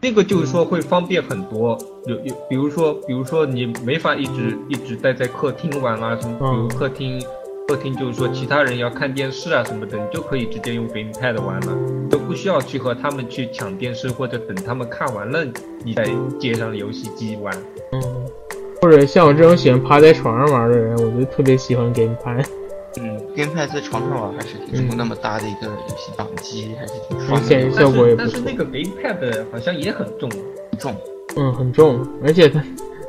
[0.00, 7.22] 那个就是说会方便很多，有有比如说比如说你没法一直一直待在客厅玩啊什么，比如嗯客厅
[7.66, 11.74] 客厅就是说其他人要看电视啊什么的，你就可以直接用 GamePad 玩了，
[12.10, 15.44] 都不需要去和他们去抢电视或者等他们看完了
[15.82, 16.06] 你再
[16.38, 17.56] 接上游戏机玩。
[17.92, 18.02] 嗯，
[18.82, 22.44] 或者像我这种喜欢趴在床上玩的人，我就特别喜欢 GamePad。
[23.00, 28.52] 嗯，GamePad 在床上玩还是挺重，那么大的一个游戏掌机还是挺爽的，显示效果也不错但是但是。
[28.52, 30.30] 那个 GamePad 好像也很重，
[30.78, 30.94] 重。
[31.36, 32.62] 嗯，很重，而且它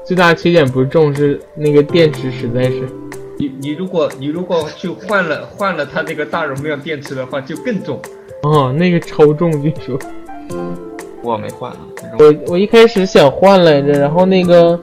[0.07, 2.87] 最大的缺点不是重，是那个电池实在是。
[3.37, 7.99] 你你如果你如果去换了换了它那个大容量电池的话，就更重。
[8.43, 9.99] 哦，那个超重，据说。
[11.21, 11.77] 我没换啊，
[12.19, 14.79] 我我一开始想换来着，然后那个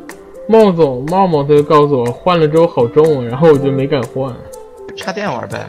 [0.48, 4.34] 茂总茂茂他就告诉我换了之后好重啊，然后我就没敢换。
[4.96, 5.64] 插电玩呗。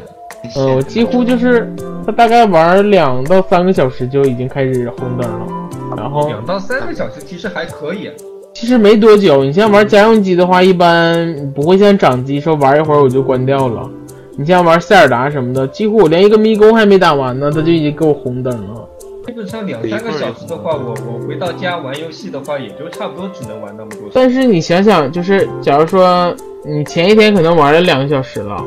[0.58, 1.72] 嗯，我几乎就是
[2.06, 5.48] 他大概玩两到三个小时就已经开始红灯了，
[5.96, 8.10] 然后两到三个小时其实还可以。
[8.54, 9.44] 其实没多久。
[9.44, 13.90] 你像玩家用机的话，一般不会像掌机说玩一会儿我就关掉了。
[14.38, 18.90] 你像玩塞尔达什么的，几乎我连一个迷宫还没打完呢，他就已经给我红灯了。
[19.26, 24.10] 基本上两三个小时的话，我我回到家玩游戏的话，也就差不多只能玩那么多。
[24.14, 26.36] 但是你想想，就是假如说
[26.66, 28.64] 你前一天可能玩了两个小时了，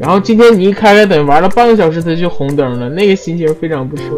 [0.00, 4.10] 然后今天你一开开，等于玩了半个小时，它就红灯了，那个心情非常不爽。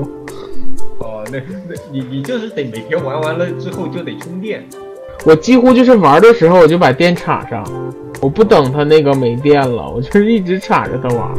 [0.98, 1.38] 哦，那
[1.68, 4.64] 那你你就是得每天玩完了之后就得充电。
[5.24, 7.64] 我几乎就是玩的时候我就把电插上，
[8.20, 11.30] 我不等它那个没电了， 我就是一直插着它玩，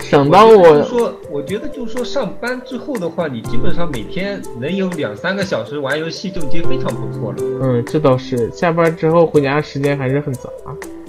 [0.00, 7.38] 省到我我说，我觉得就是说上班之后的话，你基本上每天能有两三个小时玩游戏就已经非常不错了。
[7.62, 10.48] 嗯，这倒是下班之后回家时间还是很杂，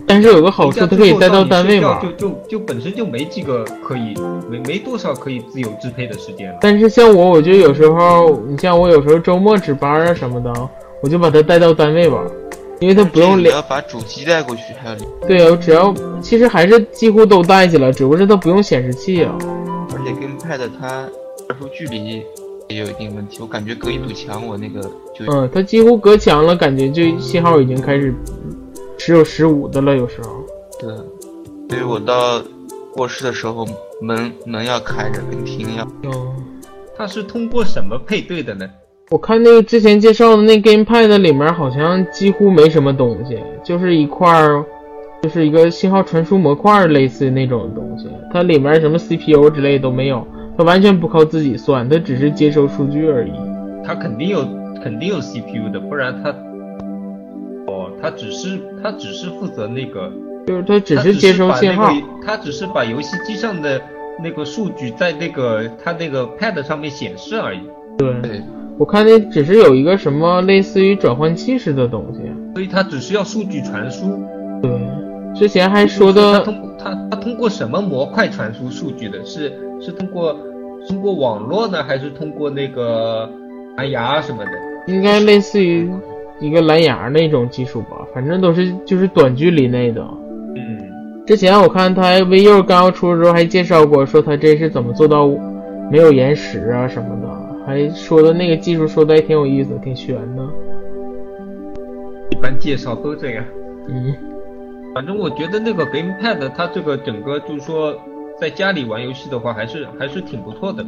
[0.07, 1.99] 但是有个好处，它可以带到单位嘛。
[2.01, 4.15] 就就就本身就没几个可以
[4.49, 6.57] 没没多少可以自由支配的时间了。
[6.59, 10.51] 但是像我，我就有时候，你像我有时候周末值班啊什么的，
[11.01, 12.23] 我就把它带到单位玩，
[12.79, 13.51] 因为它不用连。
[13.51, 14.95] 你要把主机带过去，还要
[15.27, 19.37] 对啊，我只要其实还是几乎都带去了，只不过是它不用显示器啊。
[19.91, 21.07] 而且 GamePad 它
[21.47, 22.23] 传输距离
[22.67, 24.81] 也有一定问题，我感觉隔一堵墙，我那个
[25.15, 28.13] 就嗯，它几乎隔墙了，感觉就信号已经开始
[28.97, 30.43] 只有十五的了，有时候。
[30.79, 30.89] 对，
[31.69, 32.41] 所以我到
[32.95, 33.65] 卧室的时候
[34.01, 35.83] 门门要开着，跟厅要。
[36.09, 36.35] 哦，
[36.95, 38.69] 它是通过什么配对的呢？
[39.11, 44.63] 我看那个之前介绍的那 GamePad 里面好像几乎没什么东西，就是一块儿，
[45.23, 48.07] 就是一个信号传输模块，类似那种东西。
[48.31, 53.31] 它里面什么 CPU 之类都没有，它完全不靠自己算，它只是接收数据而已。
[53.83, 54.47] 它肯定有
[54.83, 56.29] 肯定有 CPU 的，不然它
[57.65, 60.11] 哦，它只是它只是负责那个，
[60.45, 61.91] 就是它只是接收信号
[62.23, 63.81] 它只是把游戏机上的
[64.23, 67.61] 那个数据在那个它那个 Pad 上面显示而已。
[67.97, 68.41] 对，对，
[68.79, 72.21] 我看那只是有一个什么类似于转换器似的东西。
[72.53, 74.23] 所以它只是要数据传输。
[74.61, 74.71] 对，
[75.35, 76.45] 之前还说它的，
[76.79, 79.23] 它它通过什么模块传输数据的？
[79.25, 79.51] 是
[79.81, 80.33] 是通过
[80.87, 83.29] 通过网络呢，还是通过那个
[83.75, 84.51] 蓝牙什么的？
[84.87, 85.91] 应该类似于
[86.39, 90.01] 一个蓝牙那种技术吧，反正都是就是短距离内的。
[90.55, 90.79] 嗯，
[91.27, 95.29] 之前我看它 VU 刚要出的时候还介绍过，说它这是怎么做到
[95.91, 97.27] 没有延时啊什么的，
[97.69, 100.43] 还说的那个技术说的还挺有意思，挺悬的。
[102.31, 103.45] 一般介绍都这样。
[103.87, 104.15] 嗯，
[104.95, 107.95] 反正我觉得那个 GamePad 它这个整个就是说
[108.41, 110.83] 在家里玩游戏的话，还是还是挺不错的。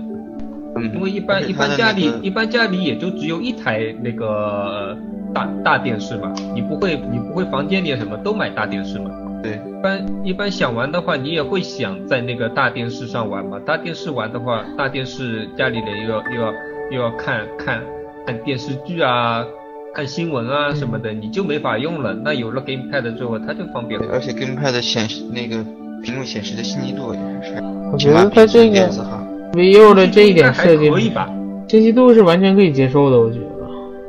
[0.76, 4.98] 嗯，因为一般一般家里一般家里也就只有一台那个呃
[5.36, 9.12] 大大电视嘛，你不会你不会房间里什么都买大电视嘛？
[9.44, 13.60] 对，一般一般想玩的话，你也会想在那个大电视上玩嘛。
[13.64, 16.54] 大电视玩的话，大电视家里的又要又要
[16.92, 17.82] 又要看看
[18.28, 19.46] 看电视剧啊，
[19.94, 22.14] 看新闻啊什么的，你就没法用了。
[22.14, 24.08] 那有了 GamePad 之后，它就方便了。
[24.12, 25.64] 而且 GamePad 显示那个
[26.04, 29.24] 屏幕显示的细腻度也是，我觉得它这个电子化。
[29.54, 31.30] VU 的这一点设计可以吧？
[31.68, 33.46] 清晰度是完全可以接受的，我觉得。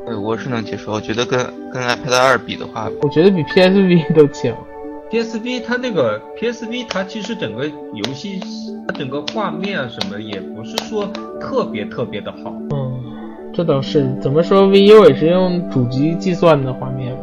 [0.07, 0.93] 对，我是能接受。
[0.93, 1.39] 我觉得跟
[1.73, 4.53] 跟 iPad 二比的话，我觉得比 PSV 都强。
[5.13, 8.41] PSV 它那个 PSV 它其实整个游戏
[8.89, 11.07] 它整个画面啊什么也不是说
[11.39, 12.99] 特别特别的好，嗯，
[13.53, 14.07] 这倒是。
[14.23, 17.15] 怎么说，VU 也是用主机计算的画面。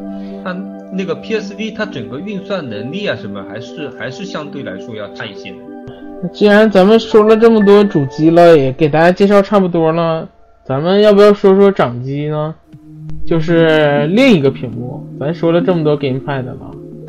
[0.44, 0.56] 它
[0.94, 5.52] 那个 PSV 它整个运算能力啊什么还是还是相对来说要差一些
[6.32, 10.30] 既然咱们说了这么多主机了，也给大家介绍差不多了，
[10.64, 12.54] 咱们要不要说说掌机呢？
[13.26, 15.04] 就是另一个屏幕。
[15.20, 16.56] 咱说了这么多 GamePad 了，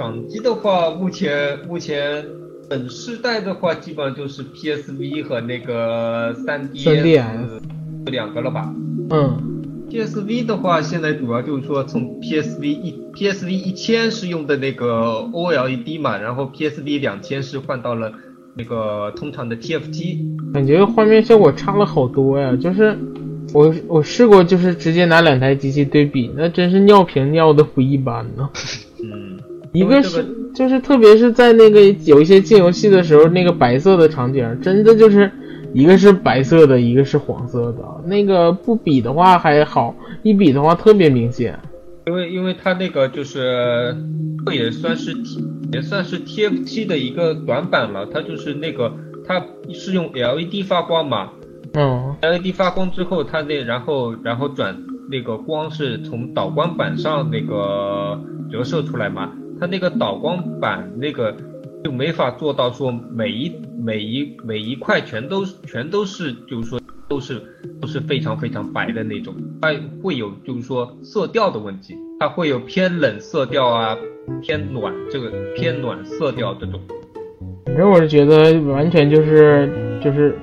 [0.00, 2.24] 掌机的话，目前目前
[2.70, 7.60] 本世代的话，基本上就是 PSV 和那个 3DS 3DS
[8.06, 8.72] 两个了吧。
[9.10, 9.46] 嗯
[9.90, 18.10] PSV 的话，现在主要就是说从 PSV 一 PSV 一千是用的那个 OLED 嘛，然后 PSV 两千是换到了
[18.54, 20.52] 那个通常的 TFT。
[20.54, 22.56] 感觉画面效果差了好多呀。
[22.58, 22.96] 就是
[23.52, 28.48] 我我试过，就是直接拿两台机器对比，那真是尿屏尿的不一般呢。
[29.02, 29.29] 嗯，
[29.72, 35.30] 一个是这个就是特别是在那个有一些进游戏的时候，那个白色的场景，真的就是
[35.72, 37.84] 一个是白色的，一个是黄色的。
[38.04, 41.58] 那个不比的话还好，一比的话特别明显。
[42.06, 43.94] 因为因为它那个就是
[44.44, 45.14] 这也算是
[45.72, 48.92] 也算是 TFT 的一个短板了，它就是那个
[49.24, 49.40] 它
[49.72, 51.30] 是用 LED 发光嘛，
[51.74, 54.76] 嗯 LED 发光之后，它那然后然后转
[55.08, 58.20] 那个光是从导光板上那个
[58.50, 59.30] 折射出来嘛，
[59.60, 61.36] 它那个导光板那个
[61.84, 67.42] 就没法做到说每一每一每一块全都全都是就是说都是
[67.78, 73.96] 都是非常非常白的那种，它会有就是说色调的问题，它会有偏冷色调啊，
[74.40, 76.80] 偏暖这个偏暖色调这种。
[77.66, 80.38] 反正我是觉得完全就是就是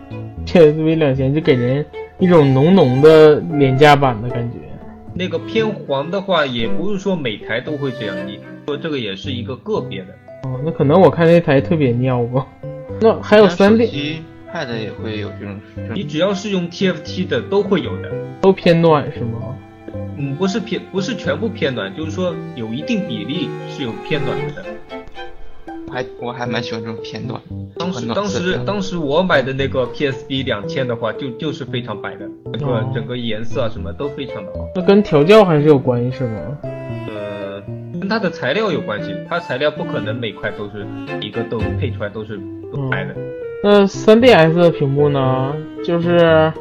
[0.45, 1.83] PSV 两千就给人
[2.19, 4.57] 一种浓浓的廉价版的感觉。
[5.15, 10.07] 那个偏黄的话，也不是说每台都会这样，你说这个也是一个个别的。
[10.43, 12.45] 哦，那可能我看那台特别尿吧。
[12.99, 14.21] 那还有三手 D 机
[14.53, 15.57] Pad 也会有这种
[15.95, 18.11] 你只要是用 TFT 的都会有的，
[18.41, 19.55] 都偏暖是吗？
[20.17, 24.65] 嗯，不是偏不是全部偏暖，就是说有一定比例是有偏暖的。
[25.87, 27.41] 我还我还蛮喜欢这种偏暖。
[27.77, 32.29] 当时当时当时我买的那个 PSB 两千的话，就就是非常白的，
[32.59, 34.67] 整个哦整个颜色啊什么都非常的好。
[34.75, 36.57] 那跟调教还是有关系是吗？
[37.07, 37.63] 呃，
[37.99, 40.85] 跟它的材料有关系，它材料不可能每块都是
[41.21, 42.39] 一个都配出来都是
[42.71, 43.15] 都拍的。
[43.63, 45.55] 那 3DS 的屏幕呢？
[45.83, 46.51] 就是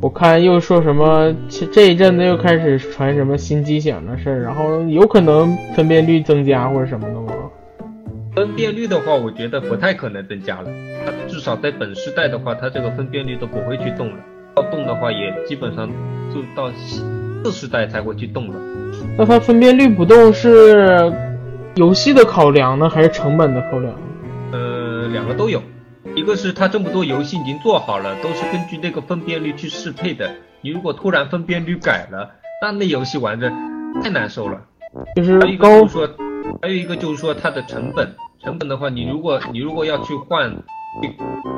[0.00, 7.32] 我看又说什么这这一阵子又开始传什么新机型的事儿，然后有可能分辨率增加或者什么的吗？
[8.34, 10.70] 分辨率的话，我觉得不太可能增加了。
[11.04, 14.16] 它至少在本世代的话，它这个分辨率都不会去动了。
[14.56, 15.88] 要动的话，也基本上
[16.32, 18.54] 就到四世代才会去动了。
[19.18, 21.12] 那它分辨率不动是
[21.74, 23.94] 游戏的考量呢，还是成本的考量？
[24.52, 25.62] 呃，两个都有。
[26.14, 30.30] 一个是它这么多游戏已经做好了，都是根据那个分辨率去适配的。
[30.62, 32.30] 你如果突然分辨率改了，
[32.62, 33.52] 那那游戏玩着
[34.02, 34.60] 太难受了。
[35.14, 36.08] 就是还有一个高就是说，
[36.62, 38.08] 还有一个就是说它的成本，
[38.42, 40.50] 成本的话，你如果你如果要去换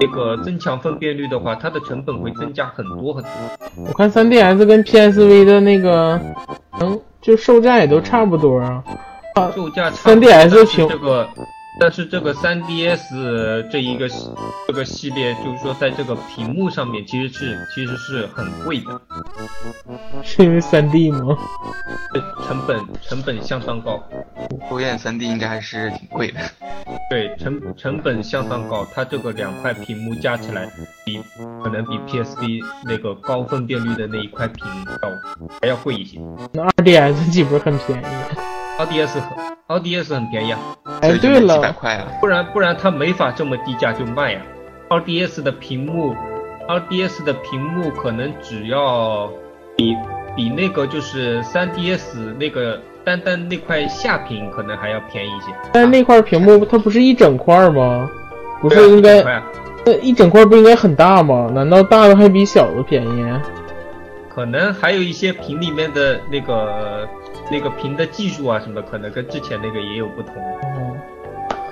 [0.00, 3.30] 那个增强分辨率的话，它的成本会增加很多很多。
[3.86, 6.20] 我看 3DS 跟 PSV 的那个，
[6.80, 8.82] 嗯，就售价也都差不多啊。
[9.34, 11.28] 啊，售价差不多 3DS 屏这个，
[11.80, 14.30] 但是这个 3DS 这一个系
[14.66, 19.00] 这个系列，就是说在这个屏幕上面其实是其实是很贵的，
[20.24, 21.36] 是因为 3D 吗？
[22.46, 24.02] 成本成本相当高。
[24.68, 26.40] 火焰 3D 应该还是挺贵的。
[27.10, 30.68] 对，成成本相当高，它这个两块屏幕加起来，
[31.04, 31.22] 比
[31.62, 34.66] 可能比 PSD 那个高分辨率的那一块屏
[35.02, 35.10] 要
[35.60, 36.18] 还要贵一些。
[36.52, 38.04] 那 2DS 岂不是很便宜
[38.78, 40.58] ？RDS 很 RDS 很便宜啊，
[41.00, 42.06] 哎，对没几百了，块啊。
[42.20, 44.40] 不然不然它没法这么低价就卖呀、
[44.88, 46.14] RDS 的屏幕
[46.68, 49.30] ，RDS 的屏幕可能只要
[49.76, 49.96] 比
[50.36, 55.46] 比那个就是 3DS 那个单单那块下屏可能还要便宜一些。
[55.72, 58.08] 但是那块屏幕它不是一整块吗？
[58.60, 59.42] 不不是应该啊？
[59.86, 61.48] 那一整块不应该很大吗？
[61.54, 63.32] 难道大的还比小的便宜？
[64.28, 67.08] 可能还有一些屏里面的那个
[67.50, 70.34] 那个屏的技术啊什么，可能跟之前那个也有不同。
[70.62, 70.96] 嗯，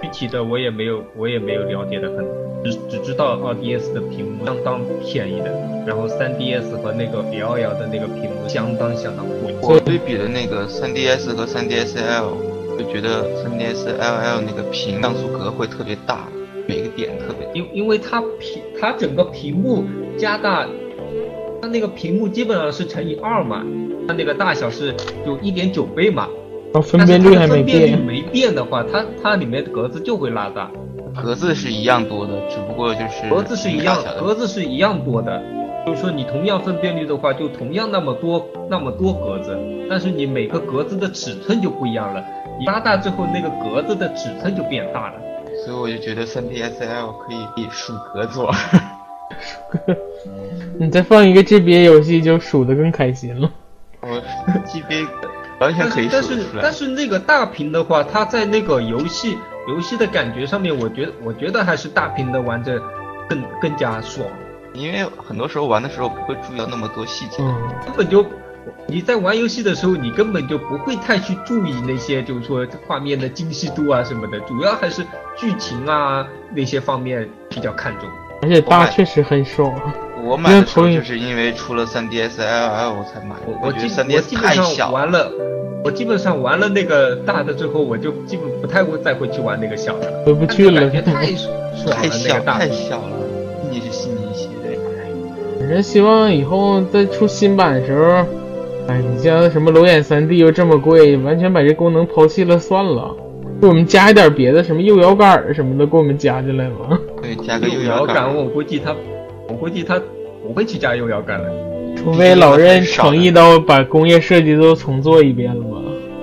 [0.03, 2.25] 具体的我也没有，我也没有了解的很，
[2.65, 5.51] 只只知道 2DS 的屏幕相当便宜的，
[5.87, 9.55] 然后 3DS 和那个 LL 的那个屏幕相当相当贵。
[9.63, 16.29] 我对比的那个 3DS 和 3DSL，就觉得 3DSLL 那个屏像素格会特别大，
[16.67, 17.47] 每个点特别。
[17.55, 19.85] 因因为它屏它整个屏幕
[20.19, 20.67] 加大，
[21.61, 23.65] 它那个屏幕基本上是乘以二嘛，
[24.07, 24.95] 它那个大小是
[25.27, 26.29] 有一点九倍嘛。
[26.73, 27.99] 哦，分辨率还没变。
[27.99, 30.71] 没变的话，它它里面的格子就会拉大。
[31.23, 35.43] 格子是一样多的，只不过就是格子是一样，格子是一样多的。
[35.87, 39.57] 就是说你同样分辨率的话，就同样那么多那么多格子，
[39.89, 42.23] 但是你每个格子的尺寸就不一样了。
[42.59, 45.15] 你拉大之后，那个格子的尺寸就变大了。
[45.65, 48.55] 所以我就觉得 3DSL 可以数格子玩。
[50.79, 53.51] 你再放一个 GBA 游戏，就数的更开心了。
[54.01, 54.09] 我
[54.67, 55.07] GBA。
[55.59, 62.79] 完全可以但是但是那个大屏的话，它在那个游戏游戏的感觉上面，我觉得我觉得还是大屏的玩着
[63.27, 64.29] 更更加爽。
[64.75, 67.39] 因为很多时候玩的时候不会注意到那么多细节，
[67.87, 68.23] 根本就
[68.87, 75.03] 你在玩游戏的时候，你根本就不会太去注意那些，就是说画面的精细度啊什么的，主要还是
[75.35, 78.07] 剧情啊那些方面比较看重。
[78.43, 79.73] 而且大确实很爽。
[80.27, 83.37] 我买的时候就是因为出了 3DSLL 我才买。
[83.63, 84.91] 我觉得 3DS 太小。
[84.91, 85.31] 完了，
[85.85, 90.13] 我基本上玩了那个大的之后，我就基本不太会再会去玩那个小的。
[90.25, 90.81] 回不去了。
[90.81, 91.51] 感觉太 爽
[91.87, 93.17] 了，太小太小了。
[93.71, 94.79] 你是新一些的。
[95.61, 98.25] 反正希望以后再出新版的时候，
[98.89, 103.15] 哎，你像什么裸眼 3D 又这么贵，完全把这功能抛弃了算了。
[103.61, 106.99] 给我们加一点别的，什么右摇杆什么的，给我们加进来吧。
[107.23, 108.95] 对，加个右摇杆，我估计他，
[109.49, 109.99] 我估计他。
[110.47, 111.49] 不会去加右摇杆了，
[111.97, 115.79] 除非老任诚意到把工业设计都重做一遍了吧？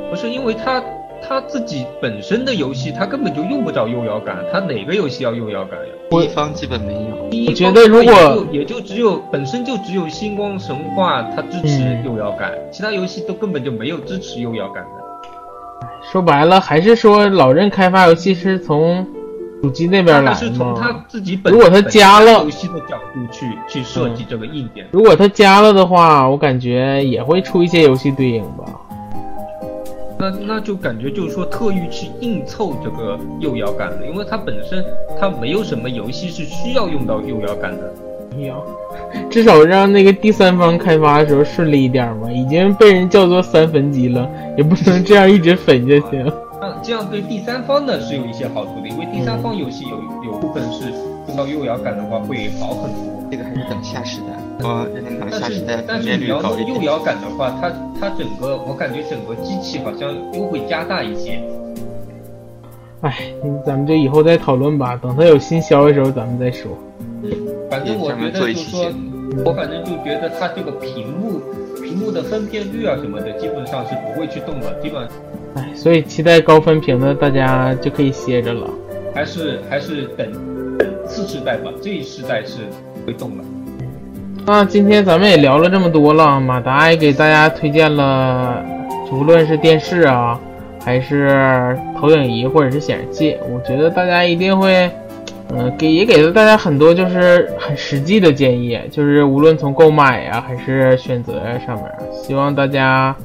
[0.10, 0.82] 不是，因为他
[1.22, 5.94] 他自己本身的游戏，他根本就用不着右摇杆，他哪个游戏要右摇杆呀？
[6.10, 7.46] 第一方基本没有。
[7.48, 14.90] 我觉得如果也就只有本身就只有星光神话它支持右摇杆，其他游戏都根本就没有支持右摇杆的。
[16.12, 19.06] 说白了，还是说老任开发游戏是从。
[19.64, 21.06] 主机那边来吗？
[21.46, 28.66] 如果他加了游戏的角度去去设计这个硬件，如果他加了的话，我感觉也会出一些游戏对应吧。
[30.20, 34.84] 那那就感觉就是说特意去硬凑这个右摇杆的，因为它本身
[35.18, 37.94] 它没有什么游戏是需要用到右摇杆的。
[38.46, 38.62] 要，
[39.30, 42.30] 至少让那个第三方开发的时候顺利一点嘛。
[42.30, 46.22] 已经被人叫做三分机了，也不能这样一直粉下去。
[46.82, 50.92] 这样对第三方呢是有一些好处的，因为第三方游戏有有部分是
[51.28, 53.14] 用到右摇杆的话会好很多。
[53.32, 61.42] 这个还是等下时代，啊，任天堂下时代但是你要用右摇杆的话，它它整个我感觉整个机器好像又会加大一些。
[63.02, 63.34] 哎，
[63.66, 66.78] 咱们就以后再讨论吧，等它有新消息的时候咱们再说。
[67.72, 68.86] 反正我觉得就是说，
[69.44, 71.42] 我反正就觉得它这个屏幕
[71.82, 75.08] 屏幕的分辨率啊什么的，基本上是不会去动的，基本。
[75.56, 78.70] 哎，所以期待高分屏的大家就可以歇着了。
[79.14, 80.28] 还是还是等
[81.06, 82.62] 次世代吧，这一世代是
[83.06, 83.44] 会动的。
[84.46, 88.66] 那今天咱们也聊了这么多了，马达也给大家推荐了，
[89.12, 90.40] 无论是电视啊，
[90.84, 94.90] 还是投影仪或者是显示器，我觉得大家一定会，
[95.56, 103.16] 嗯，给也给了大家很多就是很实际的建议，就是无论从购买呀还是选择呀上面，希望大家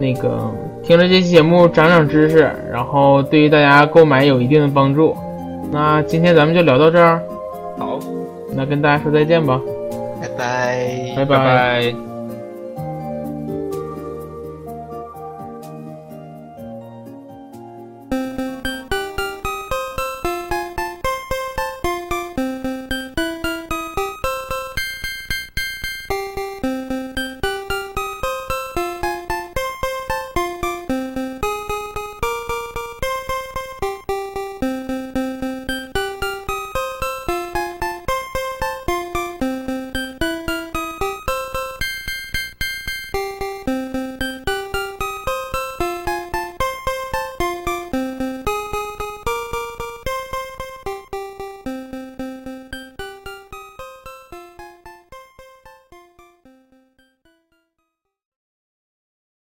[0.00, 0.52] 那个。
[0.88, 5.14] 听了这期节目，长长知识，然后对于大家购买有一定的帮助。
[5.70, 7.22] 那今天咱们就聊到这儿，
[7.78, 7.98] 好，
[8.54, 9.60] 那跟大家说再见吧，
[10.18, 12.07] 拜拜，拜拜。